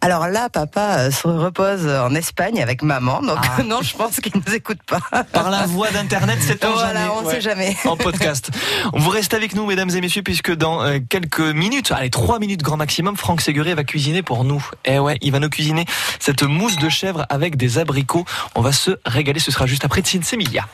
[0.00, 3.62] Alors là, papa se repose en Espagne avec maman, donc ah.
[3.66, 5.00] non, je pense qu'il ne nous écoute pas.
[5.32, 7.74] Par la voie d'Internet, c'est voilà, on ne sait jamais.
[7.86, 8.50] En podcast.
[8.92, 12.76] Vous restez avec nous, mesdames et messieurs, puisque dans quelques minutes, allez, trois minutes grand
[12.76, 14.64] maximum, Franck Séguré va cuisiner pour nous.
[14.84, 15.84] Eh ouais, il va nous cuisiner
[16.18, 18.24] cette mousse de chèvre avec des abricots.
[18.54, 20.66] On va se régaler, ce sera juste après Emilia.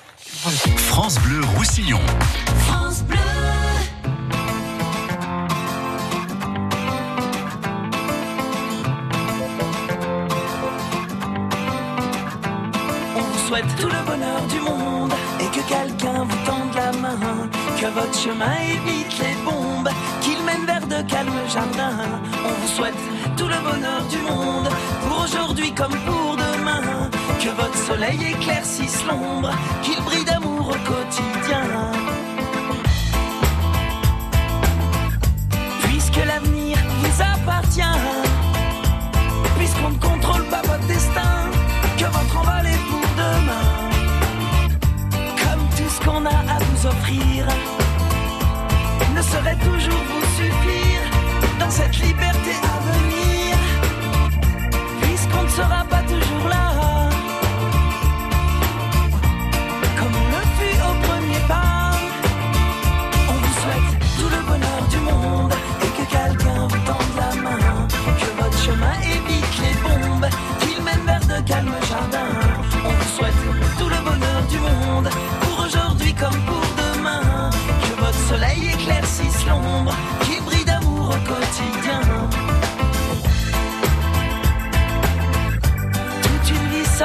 [0.76, 2.00] France Bleu Roussillon.
[2.66, 3.18] France Bleu.
[13.16, 14.59] On vous souhaite tout le bonheur du
[17.80, 19.88] Que votre chemin évite les bombes,
[20.20, 22.20] qu'il mène vers de calmes jardins.
[22.44, 22.94] On vous souhaite
[23.38, 24.68] tout le bonheur du monde,
[25.08, 27.08] pour aujourd'hui comme pour demain.
[27.40, 29.50] Que votre soleil éclaircisse l'ombre,
[29.82, 31.64] qu'il brille d'amour au quotidien.
[35.84, 37.98] Puisque l'avenir vous appartient,
[39.56, 41.48] puisqu'on ne contrôle pas votre destin,
[41.96, 43.68] que votre envol est pour demain.
[45.42, 46.39] Comme tout ce qu'on a
[49.14, 51.02] ne saurait toujours vous suffire
[51.58, 52.69] dans cette liberté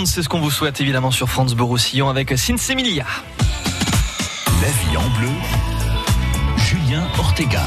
[0.00, 3.04] monde, c'est ce qu'on vous souhaite évidemment sur France Borroussillon avec Sinsemilia.
[4.62, 5.28] La vie en bleu,
[6.56, 7.62] Julien Ortega.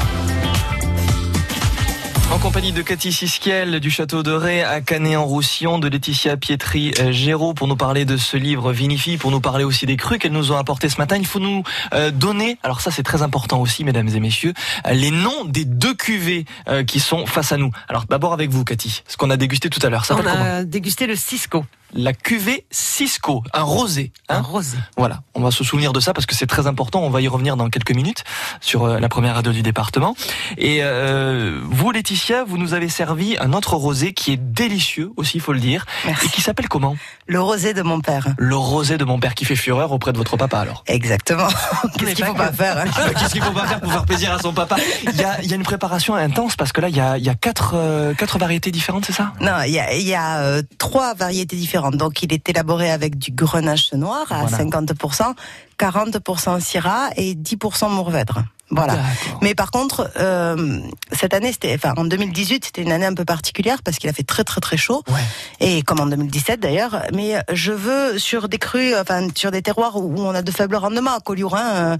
[2.32, 7.68] En compagnie de Cathy Siskiel du château de Ré à Canet-en-Roussillon, de Laetitia Pietri-Géraud pour
[7.68, 10.56] nous parler de ce livre Vinifie, pour nous parler aussi des crus qu'elles nous ont
[10.56, 11.16] apportés ce matin.
[11.16, 14.54] Il faut nous euh, donner, alors ça c'est très important aussi mesdames et messieurs,
[14.86, 17.70] euh, les noms des deux cuvées euh, qui sont face à nous.
[17.88, 20.04] Alors d'abord avec vous Cathy, ce qu'on a dégusté tout à l'heure.
[20.10, 24.12] On a dégusté le Cisco la cuvée Cisco, un rosé.
[24.28, 24.76] Hein un rosé.
[24.96, 27.00] Voilà, on va se souvenir de ça parce que c'est très important.
[27.00, 28.24] On va y revenir dans quelques minutes
[28.60, 30.16] sur euh, la première radio du département.
[30.58, 35.38] Et euh, vous, Laetitia, vous nous avez servi un autre rosé qui est délicieux aussi,
[35.38, 36.96] il faut le dire, et qui s'appelle comment?
[37.26, 38.26] Le rosé de mon père.
[38.36, 40.84] Le rosé de mon père qui fait fureur auprès de votre papa alors.
[40.86, 41.48] Exactement.
[41.98, 42.84] Qu'est-ce qu'il faut pas faire hein?
[43.18, 44.76] Qu'est-ce qu'il faut pas faire pour faire plaisir à son papa?
[45.04, 47.18] Il y, a, il y a, une préparation intense parce que là, il y a,
[47.18, 49.32] il y a quatre, euh, quatre variétés différentes, c'est ça?
[49.40, 53.18] Non, il y a, il y a trois variétés différentes donc il est élaboré avec
[53.18, 55.34] du grenache noir à 50%,
[55.78, 58.44] 40% Syrah et 10% Mourvèdre.
[58.74, 58.98] Voilà.
[59.40, 60.78] Mais par contre, euh,
[61.12, 64.12] cette année, c'était, enfin, en 2018, c'était une année un peu particulière parce qu'il a
[64.12, 65.02] fait très très très chaud.
[65.08, 65.20] Ouais.
[65.60, 67.02] Et comme en 2017 d'ailleurs.
[67.12, 70.76] Mais je veux sur des crues, enfin, sur des terroirs où on a de faibles
[70.76, 71.96] rendements, à Colliourin, euh,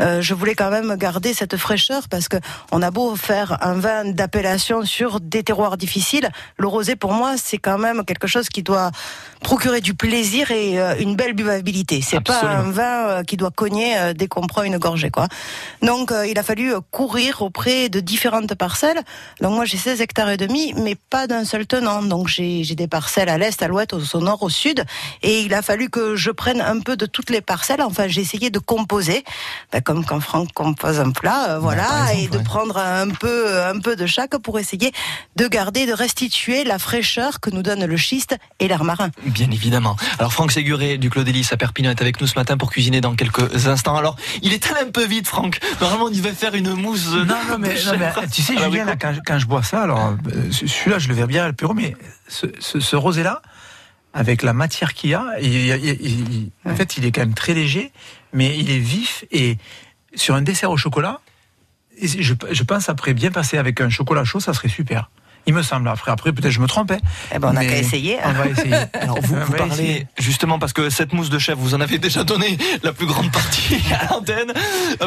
[0.00, 2.36] euh, je voulais quand même garder cette fraîcheur parce que
[2.72, 7.34] on a beau faire un vin d'appellation sur des terroirs difficiles, le rosé pour moi,
[7.36, 8.90] c'est quand même quelque chose qui doit
[9.40, 12.00] procurer du plaisir et euh, une belle buvabilité.
[12.02, 15.28] C'est pas un vin euh, qui doit cogner euh, dès qu'on prend une gorgée, quoi.
[15.82, 19.00] Donc, il a fallu courir auprès de différentes parcelles.
[19.40, 22.02] Donc, moi, j'ai 16 hectares et demi, mais pas d'un seul tenant.
[22.02, 24.84] Donc, j'ai des parcelles à l'est, à l'ouest, au, nord, au sud.
[25.22, 27.82] Et il a fallu que je prenne un peu de toutes les parcelles.
[27.82, 29.24] Enfin, j'ai essayé de composer,
[29.72, 33.94] ben, comme quand Franck compose un plat, voilà, et de prendre un peu, un peu
[33.94, 34.92] de chaque pour essayer
[35.36, 39.10] de garder, de restituer la fraîcheur que nous donne le schiste et l'air marin.
[39.30, 39.96] Bien évidemment.
[40.18, 43.00] Alors Franck Séguré du Claude Hélice à Perpignan est avec nous ce matin pour cuisiner
[43.00, 43.96] dans quelques instants.
[43.96, 45.58] Alors il est un peu vite Franck.
[45.80, 47.08] Normalement il va faire une mousse.
[47.08, 47.74] Non, non mais,
[48.32, 51.44] tu sais Julien là, quand, je bois ça, alors euh, celui-là je le verrai bien
[51.44, 51.94] à l'apéro, mais
[52.28, 53.42] ce, rosé là
[54.14, 55.24] avec la matière qu'il y a,
[56.64, 57.92] en fait il est quand même très léger,
[58.32, 59.58] mais il est vif et
[60.14, 61.20] sur un dessert au chocolat,
[62.02, 65.10] je, je pense après bien passer avec un chocolat chaud, ça serait super.
[65.48, 65.88] Il me semble.
[65.88, 66.98] Après, après peut-être je me trompais.
[67.34, 68.18] Eh ben, on n'a qu'à essayer.
[68.22, 68.74] On va essayer.
[68.92, 72.22] Alors, vous, vous parlez justement parce que cette mousse de chef, vous en avez déjà
[72.22, 74.52] donné la plus grande partie à l'antenne.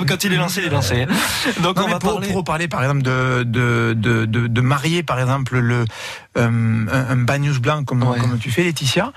[0.07, 1.05] Quand il est lancé, il est lancé.
[1.61, 2.27] Donc, on va pour, parler...
[2.29, 5.85] pour parler, par exemple, de, de, de, de, marier, par exemple, le,
[6.37, 9.11] euh, un, bagnous blanc comme, comme tu fais, Laetitia,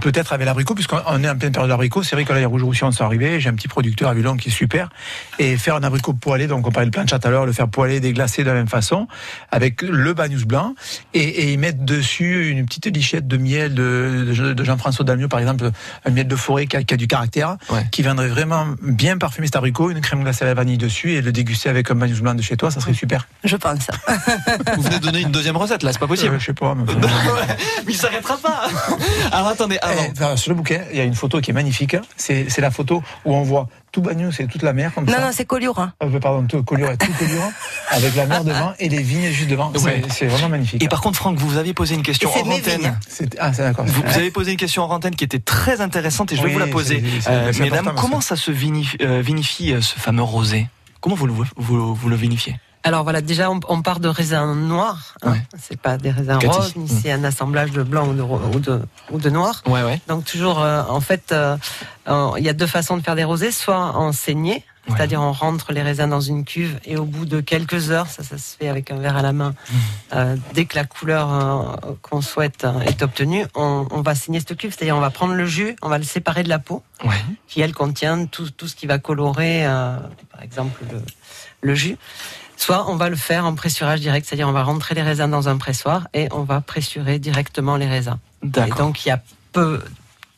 [0.00, 2.02] peut-être avec l'abricot, puisqu'on est en pleine période d'abricot.
[2.02, 3.40] C'est vrai que là, les rouges roussillons sont arrivés.
[3.40, 4.88] J'ai un petit producteur à Villon qui est super.
[5.38, 7.68] Et faire un abricot poêlé, donc on parlait de plancha tout à l'heure, le faire
[7.68, 9.08] poêler, déglacer de la même façon,
[9.50, 10.74] avec le bagnous blanc
[11.14, 15.40] et, et, ils mettent dessus une petite lichette de miel de, de Jean-François Dalmieux, par
[15.40, 15.70] exemple,
[16.04, 17.56] un miel de forêt qui a, qui a du caractère,
[17.90, 21.22] qui viendrait vraiment bien parfumer cet abricot, une crème glacée à la vanille dessus et
[21.22, 23.26] le déguster avec un bagnous blanc de chez toi, ça serait super.
[23.44, 23.86] Je pense.
[24.76, 26.34] Vous venez de donner une deuxième recette là, c'est pas possible.
[26.34, 26.59] Euh, je sais pas.
[26.60, 26.74] Mais,
[27.86, 28.68] mais il s'arrêtera pas.
[29.32, 30.36] Alors attendez, avant.
[30.36, 31.96] sur le bouquet, il y a une photo qui est magnifique.
[32.16, 35.20] C'est la photo où on voit tout Bagnou, c'est toute la mer comme non, ça.
[35.20, 35.88] Non, c'est Collioure.
[36.02, 37.50] Euh, pardon, tout Collioure, tout Collioure,
[37.90, 39.72] avec la mer devant et les vignes juste devant.
[40.08, 40.82] C'est vraiment magnifique.
[40.82, 42.96] Et par contre, Franck, vous avez posé une question en antenne.
[43.38, 43.84] Ah, c'est d'accord.
[43.86, 46.58] Vous, avez posé une question en antenne qui était très intéressante et je vais vous
[46.58, 47.02] la poser.
[47.28, 50.68] Euh, mesdames, comment ça, se vinifie, euh, vinifie, ce fameux rosé?
[51.00, 52.56] Comment vous le, vous, vous le vinifiez?
[52.82, 55.14] Alors voilà, déjà on, part de raisins noirs.
[55.22, 55.34] Hein.
[55.58, 58.80] C'est pas des raisins roses, ni c'est un assemblage de blanc ou de, ou de,
[59.10, 59.62] ou de noir.
[59.66, 60.00] Ouais, ouais.
[60.08, 61.56] Donc toujours, euh, en fait, euh,
[62.38, 65.72] il y a deux façons de faire des rosés, soit en saignée, c'est-à-dire on rentre
[65.72, 68.68] les raisins dans une cuve et au bout de quelques heures, ça, ça se fait
[68.68, 69.76] avec un verre à la main, mmh.
[70.14, 74.74] euh, dès que la couleur qu'on souhaite est obtenue, on, on, va saigner cette cuve,
[74.74, 76.82] c'est-à-dire on va prendre le jus, on va le séparer de la peau,
[77.46, 81.02] qui elle contient tout, tout ce qui va colorer, par exemple le,
[81.60, 81.98] le jus.
[82.60, 85.48] Soit on va le faire en pressurage direct, c'est-à-dire on va rentrer les raisins dans
[85.48, 88.18] un pressoir et on va pressurer directement les raisins.
[88.44, 89.80] Et donc il y a peu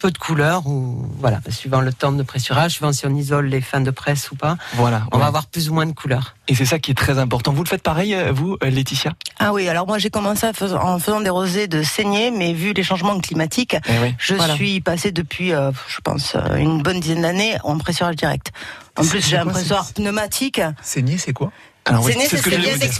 [0.02, 3.60] peu de couleurs ou voilà, suivant le temps de pressurage, suivant si on isole les
[3.60, 4.56] fins de presse ou pas.
[4.74, 6.34] Voilà, on va avoir plus ou moins de couleurs.
[6.48, 7.52] Et c'est ça qui est très important.
[7.52, 9.12] Vous le faites pareil, euh, vous, euh, Laetitia?
[9.38, 12.82] Ah oui, alors moi j'ai commencé en faisant des rosés de saignée, mais vu les
[12.82, 17.78] changements climatiques, eh je suis passé depuis, euh, je pense, une bonne dizaine d'années en
[17.78, 18.52] pressurage direct.
[18.96, 20.60] En plus, j'ai un pressoir pneumatique.
[20.82, 21.50] Saignée, c'est quoi
[21.84, 22.50] alors c'est ce que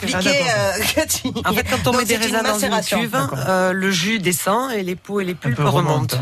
[0.08, 0.16] je.
[1.44, 3.16] Ah, en fait, quand on met des raisins dans une cuve,
[3.72, 6.16] le jus descend et les peaux et les pulpes remontent.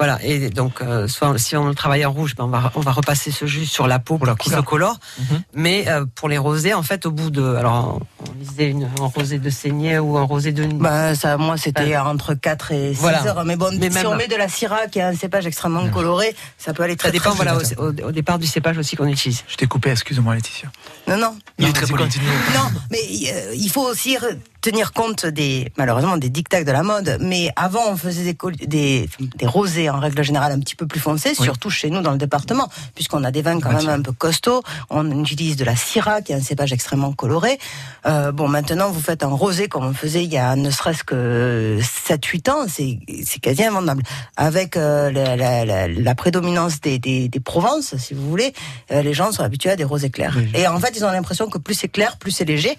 [0.00, 2.80] Voilà, et donc euh, soit si on le travaille en rouge, ben on va on
[2.80, 4.98] va repasser ce jus sur la peau pour, qu'il se colore.
[5.18, 5.42] Mhm.
[5.52, 9.04] Mais euh, pour les rosés, en fait, au bout de alors on disait une un
[9.14, 13.04] rosé de saignée ou un rosé de bah ça moi c'était entre 4 et 6
[13.26, 16.34] heures mais bon si on met de la syrah qui est un cépage extrêmement coloré,
[16.56, 19.44] ça peut aller très Ça dépend voilà au, départ du cépage aussi qu'on utilise.
[19.48, 20.70] Je t'ai coupé, excuse-moi Laetitia.
[21.08, 21.36] Non non.
[21.58, 23.00] Il est très Non, mais
[23.34, 24.16] euh, il faut aussi
[24.60, 27.18] tenir compte des malheureusement des dictats de la mode.
[27.20, 31.00] Mais avant, on faisait des, des, des rosés en règle générale un petit peu plus
[31.00, 34.12] foncés, surtout chez nous dans le département, puisqu'on a des vins quand même un peu
[34.12, 34.62] costauds.
[34.90, 37.58] On utilise de la Syrah, qui est un cépage extrêmement coloré.
[38.06, 41.04] Euh, bon, maintenant, vous faites un rosé comme on faisait il y a ne serait-ce
[41.04, 44.02] que 7-8 ans, c'est quasi invendable.
[44.36, 48.52] Avec euh, la, la, la, la, prédominance des, des, des, Provences, si vous voulez,
[48.92, 50.36] euh, les gens sont habitués à des rosés clairs.
[50.54, 52.76] Et en fait, ils ont l'impression que plus c'est clair, plus c'est léger.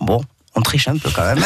[0.00, 0.22] Bon,
[0.56, 1.44] On triche un peu quand même.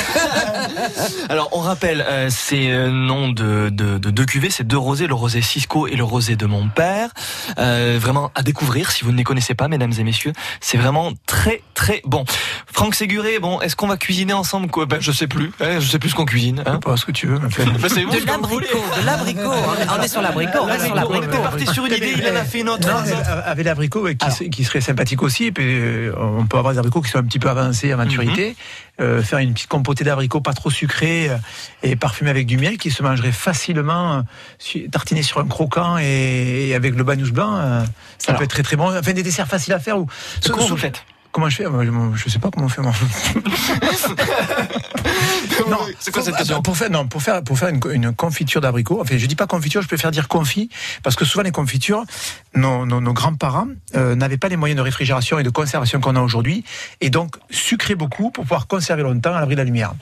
[1.28, 5.08] Alors, on rappelle euh, ces euh, noms de, de, de deux cuvées, c'est deux rosés,
[5.08, 7.10] le rosé Cisco et le rosé de mon père.
[7.58, 10.32] Euh, vraiment à découvrir si vous ne les connaissez pas, mesdames et messieurs.
[10.60, 12.24] C'est vraiment très très bon.
[12.72, 14.86] Franck Séguré, bon, est-ce qu'on va cuisiner ensemble quoi?
[14.86, 15.50] Ben, Je sais plus.
[15.60, 16.62] Hein, je sais plus ce qu'on cuisine.
[16.64, 16.78] Hein.
[16.78, 17.40] Pas ce que tu veux.
[17.60, 19.52] Ben, de l'abricot, de l'abricot.
[19.98, 20.58] On est sur l'abricot.
[20.62, 22.88] On est parti sur une idée, il en a fait une autre.
[23.44, 24.06] avec l'abricot
[24.38, 25.46] qui, qui, serait sympathique aussi.
[25.46, 28.50] Et puis, on peut avoir des abricots qui sont un petit peu avancés à maturité.
[28.50, 28.54] Mhm.
[29.00, 31.36] Euh, faire une petite compotée d'abricots pas trop sucrée euh,
[31.82, 34.22] et parfumée avec du miel qui se mangerait facilement,
[34.74, 37.82] euh, tartiné sur un croquant et, avec le bagnous blanc.
[38.18, 38.94] ça peut être très très bon.
[38.96, 39.98] Enfin, des desserts faciles à faire.
[39.98, 40.06] Ou,
[40.50, 41.64] comment vous faites Comment je fais?
[42.16, 42.82] Je sais pas comment on fait.
[42.82, 42.92] Moi.
[45.70, 49.00] non, c'est quoi cette question Pour faire, non, pour faire, pour faire une, confiture d'abricot.
[49.00, 50.68] Enfin, je dis pas confiture, je préfère dire confit,
[51.02, 52.04] parce que souvent les confitures,
[52.54, 56.20] nos, nos, grands-parents euh, n'avaient pas les moyens de réfrigération et de conservation qu'on a
[56.20, 56.64] aujourd'hui,
[57.00, 59.94] et donc sucraient beaucoup pour pouvoir conserver longtemps à l'abri de la lumière.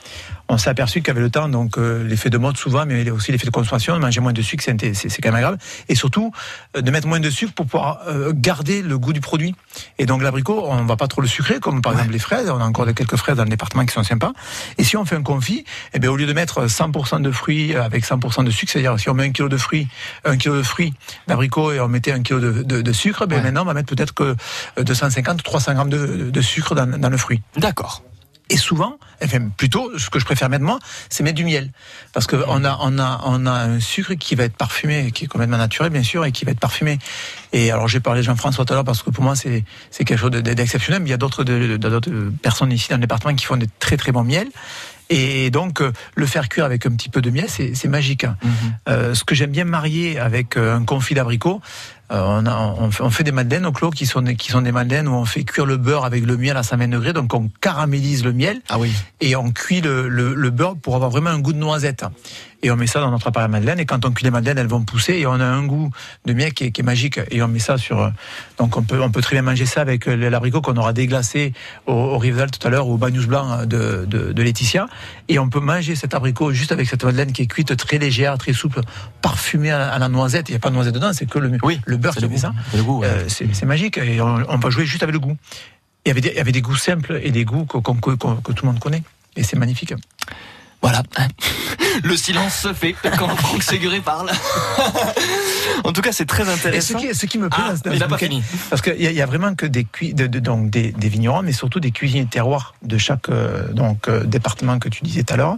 [0.49, 3.47] On s'est aperçu qu'avec le temps, donc euh, l'effet de mode souvent, mais aussi l'effet
[3.47, 6.33] de consommation, de manger moins de sucre, c'est quand même agréable, et surtout
[6.77, 8.01] euh, de mettre moins de sucre pour pouvoir
[8.33, 9.55] garder le goût du produit.
[9.99, 12.51] Et donc l'abricot, on va pas trop le sucrer, comme par exemple les fraises.
[12.51, 14.33] On a encore quelques fraises dans le département qui sont sympas.
[14.79, 17.75] Et si on fait un confit, eh bien, au lieu de mettre 100% de fruits
[17.75, 19.89] avec 100% de sucre, c'est-à-dire si on met un kilo de fruits,
[20.25, 20.95] un kilo de fruits
[21.27, 24.35] d'abricots et on mettait un kilo de, sucre, ben maintenant on va mettre peut-être que
[24.81, 27.43] 250 300 grammes de, sucre dans, dans le fruit.
[27.57, 28.03] D'accord.
[28.51, 30.79] Et souvent, enfin plutôt, ce que je préfère mettre moi,
[31.11, 31.71] c'est mettre du miel,
[32.13, 35.25] parce que on a on a on a un sucre qui va être parfumé, qui
[35.25, 36.99] est complètement naturel bien sûr, et qui va être parfumé.
[37.53, 40.05] Et alors j'ai parlé de Jean-François tout à l'heure parce que pour moi c'est c'est
[40.05, 41.03] quelque chose d'exceptionnel.
[41.03, 42.11] Mais il y a d'autres d'autres
[42.43, 44.49] personnes ici dans le département qui font des très très bons miels.
[45.11, 48.25] Et donc, euh, le faire cuire avec un petit peu de miel, c'est magique.
[48.25, 48.37] Hein.
[48.43, 48.53] Mhm.
[48.89, 51.61] euh, ce que j'aime bien marier avec euh, un confit d'abricot,
[52.11, 54.73] on, a, on, fait, on, fait, des madeleines au clos qui sont, qui sont des
[54.73, 57.13] madeleines où on fait cuire le beurre avec le miel à 120 degrés.
[57.13, 58.93] Donc on caramélise le miel ah oui.
[59.21, 62.05] et on cuit le, le, le, beurre pour avoir vraiment un goût de noisette.
[62.63, 63.79] Et on met ça dans notre appareil à madeleine.
[63.79, 65.91] Et quand on cuit les madeleines, elles vont pousser et on a un goût
[66.25, 67.21] de miel qui est, qui est magique.
[67.31, 68.13] Et on met ça sur.
[68.59, 71.53] Donc on peut, on peut très bien manger ça avec l'abricot qu'on aura déglacé
[71.87, 74.89] au, au Rival tout à l'heure, au bagnous blanc de, de, de, Laetitia.
[75.29, 78.37] Et on peut manger cet abricot juste avec cette madeleine qui est cuite très légère,
[78.39, 78.81] très souple,
[79.23, 80.49] parfumée à, la noisette.
[80.49, 81.81] Il n'y a pas de noisette dedans, c'est que le, oui.
[81.85, 82.53] le beurre qui fait ça.
[82.75, 85.37] Euh, c'est magique et on, va jouer juste avec le goût.
[86.05, 88.67] Il y avait des, il y avait des goûts simples et des goûts que, tout
[88.67, 89.03] le monde connaît.
[89.37, 89.95] Et c'est magnifique.
[90.83, 91.03] Voilà.
[92.05, 94.31] Le silence se fait quand Franck Séguré parle.
[95.85, 96.99] en tout cas, c'est très intéressant.
[96.99, 98.43] ce, qui, me plaît, ah, il n'a pas fini.
[98.71, 102.25] Parce qu'il y, a vraiment que des, de, donc des, vignerons, mais surtout des cuisiniers
[102.25, 105.57] de terroir de chaque euh, donc, euh, département que tu disais tout à l'heure.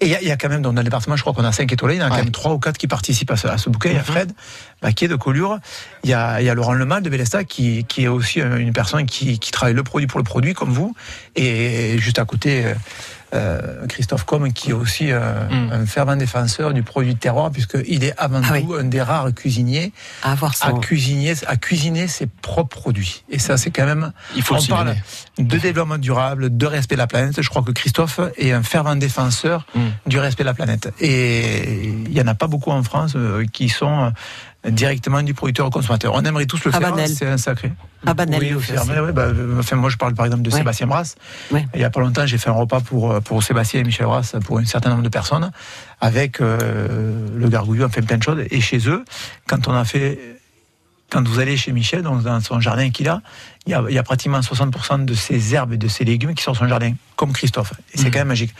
[0.00, 1.94] Et il y, a quand même, dans le département, je crois qu'on a 5 étoiles,
[1.94, 3.90] il y en a quand même 3 ou 4 qui participent à ce, bouquet.
[3.90, 4.04] Il y a mhm.
[4.04, 4.32] Fred
[4.82, 5.58] Baquier de Collure,
[6.04, 9.06] il y a, y a Laurent Lemal de Bélesta qui, qui est aussi une personne
[9.06, 10.94] qui, qui travaille le produit pour le produit, comme vous.
[11.34, 12.74] Et juste à côté, euh,
[13.88, 15.72] Christophe Combe, qui est aussi euh, mm.
[15.72, 19.32] un fervent défenseur du produit de terroir, puisqu'il est avant ah tout un des rares
[19.34, 23.24] cuisiniers à, avoir à, cuisiner, à cuisiner ses propres produits.
[23.28, 24.12] Et ça, c'est quand même.
[24.34, 24.96] Il faut on parle
[25.38, 27.40] de développement durable, de respect de la planète.
[27.40, 29.80] Je crois que Christophe est un fervent défenseur mm.
[30.06, 30.92] du respect de la planète.
[31.00, 34.12] Et il n'y en a pas beaucoup en France euh, qui sont
[34.70, 36.14] directement du producteur au consommateur.
[36.14, 37.72] On aimerait tous le faire, c'est un sacré.
[38.04, 38.40] Banel.
[38.40, 38.72] Oui, aussi.
[38.72, 41.16] Bah, enfin, moi, je parle par exemple de Sébastien Brass.
[41.52, 44.06] Il y a pas longtemps, j'ai fait un repas pour, euh, pour Sébastien et Michel
[44.06, 45.50] Brass pour un certain nombre de personnes
[46.00, 48.44] avec euh, le gargouillou, on fait plein de choses.
[48.50, 49.04] Et chez eux,
[49.46, 50.18] quand on a fait
[51.10, 53.22] quand vous allez chez Michel, dans, son jardin qu'il a,
[53.66, 56.34] il y a, il y a pratiquement 60% de ses herbes et de ses légumes
[56.34, 57.74] qui sont dans son jardin, comme Christophe.
[57.94, 58.10] Et c'est mmh.
[58.10, 58.54] quand même magique.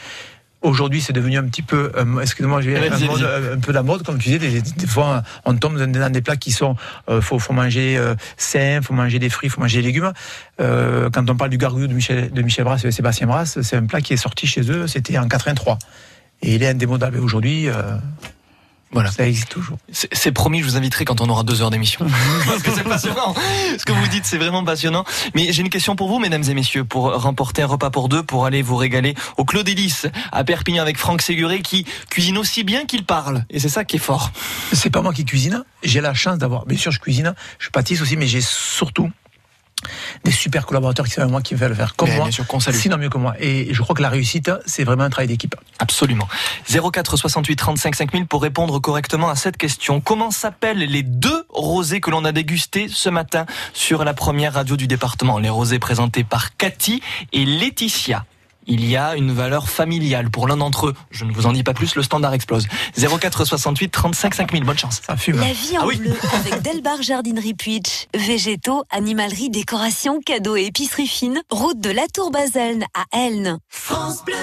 [0.63, 4.01] Aujourd'hui, c'est devenu un petit peu, euh, excusez-moi, j'ai un, euh, un, peu la mode,
[4.01, 4.61] comme tu disais.
[4.61, 6.75] Des, fois, on tombe dans des plats qui sont,
[7.09, 10.11] euh, faut, faut manger euh, sain, faut manger des fruits, faut manger des légumes.
[10.57, 13.85] quand on parle du gargouillou de Michel, de Michel Brass et Sébastien Brass, c'est un
[13.85, 15.77] plat qui est sorti chez eux, c'était en 83.
[16.41, 17.67] Et il est indémodable aujourd'hui.
[18.91, 19.11] Voilà.
[19.11, 19.77] Ça existe toujours.
[19.91, 22.07] C'est promis, je vous inviterai quand on aura deux heures d'émission.
[22.45, 23.35] Parce que c'est passionnant.
[23.77, 25.03] Ce que vous dites, c'est vraiment passionnant.
[25.35, 28.23] Mais j'ai une question pour vous, mesdames et messieurs, pour remporter un repas pour deux,
[28.23, 32.63] pour aller vous régaler au Claude Hélice, à Perpignan avec Franck Séguré, qui cuisine aussi
[32.63, 33.45] bien qu'il parle.
[33.49, 34.31] Et c'est ça qui est fort.
[34.71, 35.63] C'est pas moi qui cuisine.
[35.83, 39.11] J'ai la chance d'avoir, bien sûr, je cuisine, je pâtisse aussi, mais j'ai surtout
[40.23, 42.29] des super collaborateurs qui sont avec moi, qui veulent le faire comme moi,
[42.71, 43.35] sinon mieux que moi.
[43.39, 45.55] Et je crois que la réussite, c'est vraiment un travail d'équipe.
[45.79, 46.27] Absolument.
[46.67, 50.01] 04 68 35 5000 pour répondre correctement à cette question.
[50.01, 54.75] Comment s'appellent les deux rosés que l'on a dégustés ce matin sur la première radio
[54.75, 55.39] du département?
[55.39, 57.01] Les rosés présentés par Cathy
[57.33, 58.25] et Laetitia.
[58.67, 60.93] Il y a une valeur familiale pour l'un d'entre eux.
[61.11, 62.67] Je ne vous en dis pas plus, le standard explose.
[62.97, 65.01] 04 68 35 5000, bonne chance.
[65.05, 65.39] Ça fume.
[65.39, 68.07] La vie en ah bleu avec Delbar Jardinerie Puitch.
[68.13, 71.41] Végétaux, animalerie, décoration, cadeaux et épicerie fine.
[71.49, 73.59] Route de la Tour Baselne à Elne.
[73.69, 74.35] France Bleu.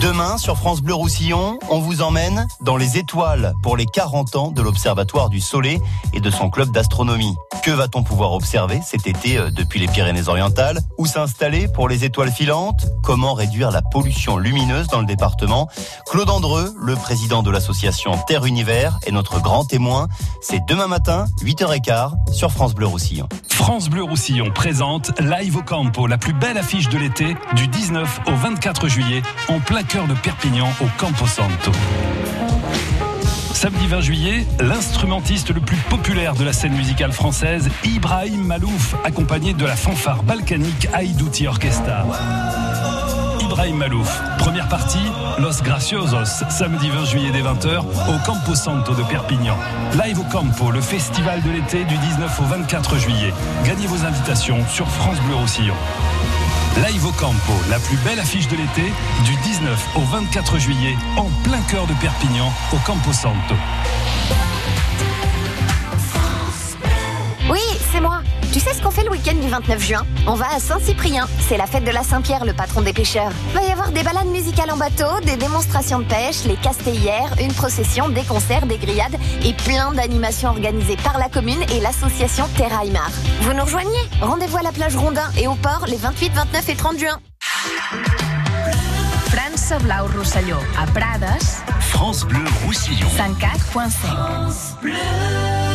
[0.00, 4.50] Demain, sur France Bleu Roussillon, on vous emmène dans les étoiles pour les 40 ans
[4.52, 5.80] de l'Observatoire du Soleil
[6.12, 7.34] et de son club d'astronomie.
[7.64, 10.80] Que va-t-on pouvoir observer cet été euh, depuis les Pyrénées-Orientales?
[10.98, 12.86] Où s'installer pour les étoiles filantes?
[13.02, 15.68] Comment réduire la pollution lumineuse dans le département?
[16.08, 20.06] Claude Andreux, le président de l'association Terre Univers, est notre grand témoin.
[20.40, 23.28] C'est demain matin, 8h15, sur France Bleu Roussillon.
[23.50, 28.20] France Bleu Roussillon présente Live au Campo, la plus belle affiche de l'été, du 19
[28.28, 31.72] au 24 juillet, en plein cœur de Perpignan, au Campo Santo.
[33.54, 39.54] Samedi 20 juillet, l'instrumentiste le plus populaire de la scène musicale française, Ibrahim Malouf, accompagné
[39.54, 42.04] de la fanfare balkanique Aïdouti Orchestra.
[43.40, 44.20] Ibrahim Malouf.
[44.38, 44.98] Première partie,
[45.38, 49.56] Los Graciosos, samedi 20 juillet dès 20h au Campo Santo de Perpignan.
[50.04, 53.32] Live au Campo, le festival de l'été du 19 au 24 juillet.
[53.64, 55.74] Gagnez vos invitations sur France Bleu Roussillon.
[56.76, 58.92] Live au Campo, la plus belle affiche de l'été,
[59.24, 63.54] du 19 au 24 juillet, en plein cœur de Perpignan, au Campo Santo.
[67.50, 67.60] Oui,
[67.92, 68.20] c'est moi.
[68.52, 70.06] Tu sais ce qu'on fait le week-end du 29 juin?
[70.26, 71.26] On va à Saint-Cyprien.
[71.48, 73.32] C'est la fête de la Saint-Pierre, le patron des pêcheurs.
[73.54, 77.52] Va y avoir des balades musicales en bateau, des démonstrations de pêche, les castellières, une
[77.52, 82.84] procession, des concerts, des grillades et plein d'animations organisées par la commune et l'association Terra
[82.84, 83.10] Aymar.
[83.42, 84.08] Vous nous rejoignez?
[84.20, 87.18] Rendez-vous à la plage Rondin et au port les 28, 29 et 30 juin.
[89.30, 91.28] France Blau Roussillon à Prades.
[91.80, 93.08] France Bleu Roussillon.
[93.08, 95.67] 104.5.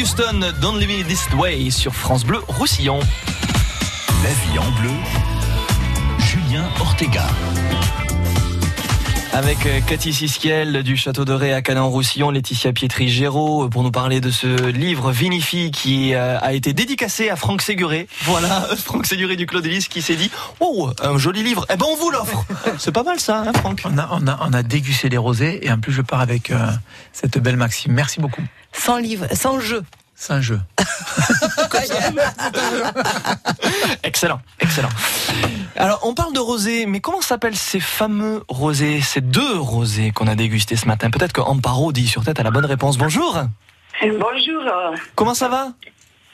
[0.00, 3.00] Houston, Don't Leave Me This Way sur France Bleu Roussillon.
[4.22, 4.94] La vie en bleu,
[6.18, 7.26] Julien Ortega.
[9.32, 14.20] Avec euh, Cathy Siskiel du Château de Ré à Canet-en-Roussillon, Laetitia Pietri-Géraud pour nous parler
[14.20, 18.08] de ce livre Vinifie qui euh, a été dédicacé à Franck Séguré.
[18.22, 21.86] Voilà, Franck Séguré du Claude Ellis qui s'est dit Oh, un joli livre, eh ben
[21.88, 22.44] on vous l'offre
[22.78, 25.64] C'est pas mal ça, hein, Franck on a, on, a, on a dégusté les rosés
[25.64, 26.66] et en plus je pars avec euh,
[27.12, 27.92] cette belle maxime.
[27.92, 28.42] Merci beaucoup.
[28.72, 29.84] Sans livre, sans jeu.
[30.20, 30.60] Sans jeu.
[34.02, 34.90] excellent, excellent.
[35.76, 40.26] Alors, on parle de rosés, mais comment s'appellent ces fameux rosés, ces deux rosés qu'on
[40.26, 41.08] a dégustés ce matin?
[41.08, 42.98] Peut-être que Amparo dit sur tête à la bonne réponse.
[42.98, 43.40] Bonjour.
[44.02, 44.62] Bonjour.
[45.14, 45.68] Comment ça va?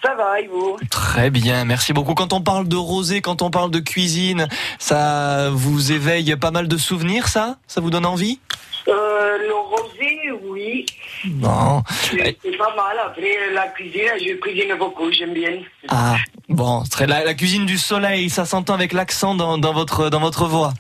[0.03, 0.77] Ça va, et vous?
[0.91, 2.15] Très bien, merci beaucoup.
[2.15, 4.49] Quand on parle de rosé, quand on parle de cuisine,
[4.81, 7.59] ça vous éveille pas mal de souvenirs, ça?
[7.69, 8.41] Ça vous donne envie?
[8.89, 10.87] Euh, Le rosé, oui.
[11.25, 11.83] Bon.
[11.91, 12.97] C'est pas mal.
[13.05, 15.59] Après, la cuisine, je cuisine beaucoup, j'aime bien.
[15.89, 16.17] Ah,
[16.49, 20.21] bon, très la, la cuisine du soleil, ça s'entend avec l'accent dans, dans, votre, dans
[20.21, 20.73] votre voix.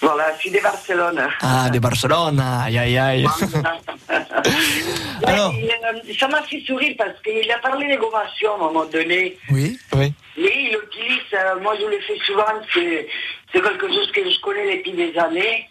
[0.00, 1.20] Voilà, je suis de Barcelone.
[1.42, 3.26] Ah, de Barcelone, aïe aïe aïe.
[5.26, 8.84] Alors euh, Ça m'a fait sourire parce qu'il a parlé de gommation à un moment
[8.86, 9.36] donné.
[9.50, 10.12] Oui, oui.
[10.38, 14.76] Mais il utilise, euh, moi je le fais souvent, c'est quelque chose que je connais
[14.76, 15.68] depuis des années.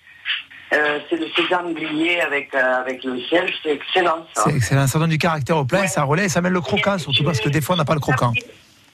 [0.72, 4.44] Euh, c'est le sésame grillé avec, euh, avec le sel, c'est excellent ça.
[4.46, 5.88] C'est excellent, ça donne du caractère au plat, ouais.
[5.88, 8.00] ça relaie, ça met le croquant surtout parce que des fois on n'a pas le
[8.00, 8.32] croquant.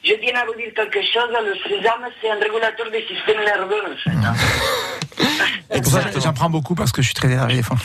[0.03, 3.81] Je tiens à vous dire quelque chose, le sésame c'est un régulateur du système nerveux
[3.91, 4.25] en fait.
[4.25, 4.33] Hein.
[5.73, 7.77] Et pour ça, j'en prends beaucoup parce que je suis très énervé des fois.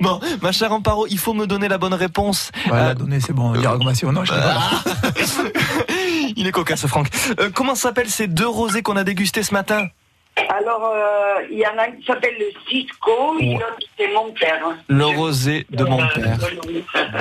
[0.00, 2.50] bon, ma chère Amparo, il faut me donner la bonne réponse.
[2.66, 3.52] Ouais, euh, la donner, c'est bon.
[3.52, 4.82] Augmentation, non, je ah.
[6.36, 7.08] Il est cocasse, Franck.
[7.40, 9.88] Euh, comment s'appellent ces deux rosés qu'on a dégustés ce matin?
[10.48, 14.32] Alors, euh, il y en a un qui s'appelle le Cisco, et l'autre c'est mon
[14.32, 14.60] père.
[14.88, 16.38] Le rosé de mon père.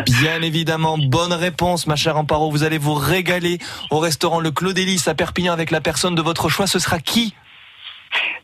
[0.06, 2.52] Bien évidemment, bonne réponse, ma chère Amparo.
[2.52, 3.60] Vous allez vous régaler
[3.92, 4.74] au restaurant Le Clos
[5.08, 6.68] à Perpignan avec la personne de votre choix.
[6.68, 7.34] Ce sera qui?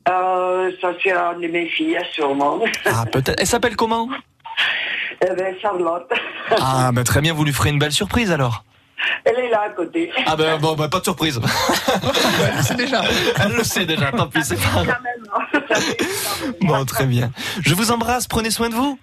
[0.09, 2.59] Euh, Ça sera une de mes filles, sûrement.
[2.85, 3.39] Ah, peut-être.
[3.39, 4.09] Elle s'appelle comment?
[5.21, 6.11] Eh ben, Charlotte.
[6.59, 8.63] Ah, ben très bien, vous lui ferez une belle surprise alors.
[9.25, 10.11] Elle est là à côté.
[10.25, 11.39] Ah ben bon, ben, pas de surprise.
[12.45, 13.01] Elle le sait déjà.
[13.43, 14.83] Elle le sait déjà, tant pis, c'est pas
[16.61, 17.31] Bon, très bien.
[17.61, 18.97] Je vous embrasse, prenez soin de vous.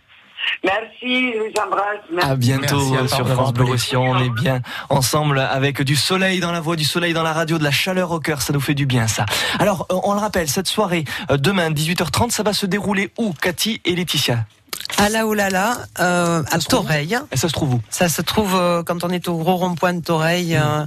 [0.65, 2.01] Merci, je vous embrasse.
[2.13, 2.31] Merci.
[2.31, 4.11] À bientôt Merci sur France Bleu Roussillon.
[4.11, 7.59] On est bien ensemble avec du soleil dans la voix, du soleil dans la radio,
[7.59, 8.43] de la chaleur au cœur.
[8.43, 9.27] Ça nous fait du bien, ça.
[9.59, 13.95] Alors, on le rappelle, cette soirée, demain, 18h30, ça va se dérouler où, Cathy et
[13.95, 14.45] Laetitia?
[15.01, 17.19] À la Oulala, euh, à Toreil.
[17.33, 17.81] Et ça se trouve où?
[17.91, 20.55] Ça se trouve euh, quand on est au gros rond-point de Toreil.
[20.55, 20.63] Mmh.
[20.63, 20.87] Euh,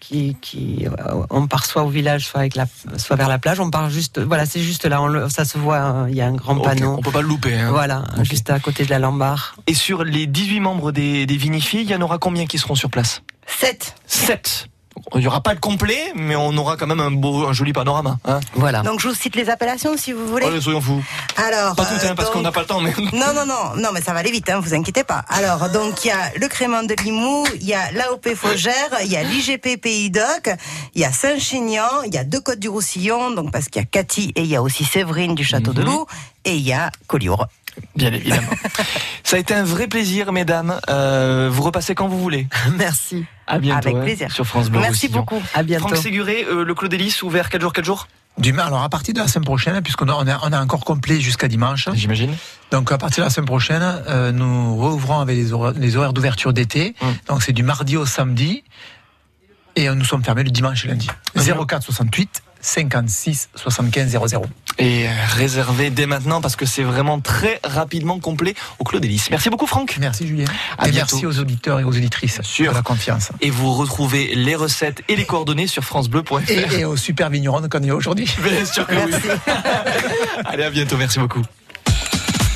[0.00, 2.66] qui, qui euh, on part soit au village, soit avec la,
[2.98, 3.58] soit vers la plage.
[3.58, 5.00] On part juste, voilà, c'est juste là.
[5.00, 6.04] On le, ça se voit.
[6.10, 6.96] Il y a un grand okay, panneau.
[6.98, 7.54] On peut pas le louper.
[7.54, 7.70] Hein.
[7.70, 8.24] Voilà, okay.
[8.24, 9.56] juste à côté de la Lambar.
[9.66, 12.90] Et sur les 18 membres des, des il y en aura combien qui seront sur
[12.90, 13.22] place?
[13.46, 14.68] 7 7
[15.14, 17.72] il n'y aura pas le complet, mais on aura quand même un beau, un joli
[17.72, 18.18] panorama.
[18.24, 18.82] Hein voilà.
[18.82, 20.46] Donc je vous cite les appellations si vous voulez.
[20.46, 21.02] Allez, soyons fous.
[21.36, 21.74] Alors.
[21.76, 22.80] Pas tout, hein, parce qu'on n'a pas le temps.
[22.80, 22.92] Mais...
[23.12, 25.24] Non, non, non, non, mais ça va aller vite, hein, vous inquiétez pas.
[25.28, 29.10] Alors, donc il y a le Crément de Limoux, il y a l'AOP Faugère, il
[29.10, 30.50] y a l'IGP Pays Doc,
[30.94, 33.84] il y a Saint-Chinian, il y a deux Côtes du Roussillon, donc parce qu'il y
[33.84, 35.78] a Cathy et il y a aussi Séverine du Château mm -hmm.
[35.78, 36.06] de Loup,
[36.44, 37.46] et il y a Collioure.
[37.96, 38.52] Bien évidemment.
[39.24, 40.78] Ça a été un vrai plaisir, mesdames.
[40.88, 42.46] Euh, vous repassez quand vous voulez.
[42.76, 43.24] Merci.
[43.46, 43.88] À bientôt.
[43.88, 44.28] Avec plaisir.
[44.30, 44.80] Hein, sur France Bleu.
[44.80, 45.20] Merci Roussillon.
[45.20, 45.42] beaucoup.
[45.54, 45.88] À bientôt.
[45.88, 49.14] Franck Séguré, euh, le Clos d'Hélice, ouvert 4 jours, 4 jours Demain, alors à partir
[49.14, 51.88] de la semaine prochaine, puisqu'on a, on a, on a encore complet jusqu'à dimanche.
[51.94, 52.34] J'imagine.
[52.72, 56.12] Donc à partir de la semaine prochaine, euh, nous rouvrons avec les horaires, les horaires
[56.12, 56.96] d'ouverture d'été.
[57.00, 57.14] Hum.
[57.28, 58.64] Donc c'est du mardi au samedi.
[59.76, 61.08] Et nous sommes fermés le dimanche et lundi.
[61.36, 64.46] 04 68 56 75 00.
[64.78, 69.30] Et réservé dès maintenant parce que c'est vraiment très rapidement complet au Clos d'Hélice.
[69.30, 69.96] Merci beaucoup Franck.
[70.00, 70.44] Merci Julien.
[70.78, 71.16] À et bientôt.
[71.16, 72.70] merci aux auditeurs et aux auditrices Sûr.
[72.72, 73.30] de la confiance.
[73.40, 76.50] Et vous retrouvez les recettes et les coordonnées sur francebleu.fr.
[76.50, 78.28] Et, et aux super vignerons qu'on est aujourd'hui.
[78.42, 79.20] Bien sûr que merci.
[79.24, 79.52] oui.
[80.44, 80.96] Allez, à bientôt.
[80.96, 81.42] Merci beaucoup.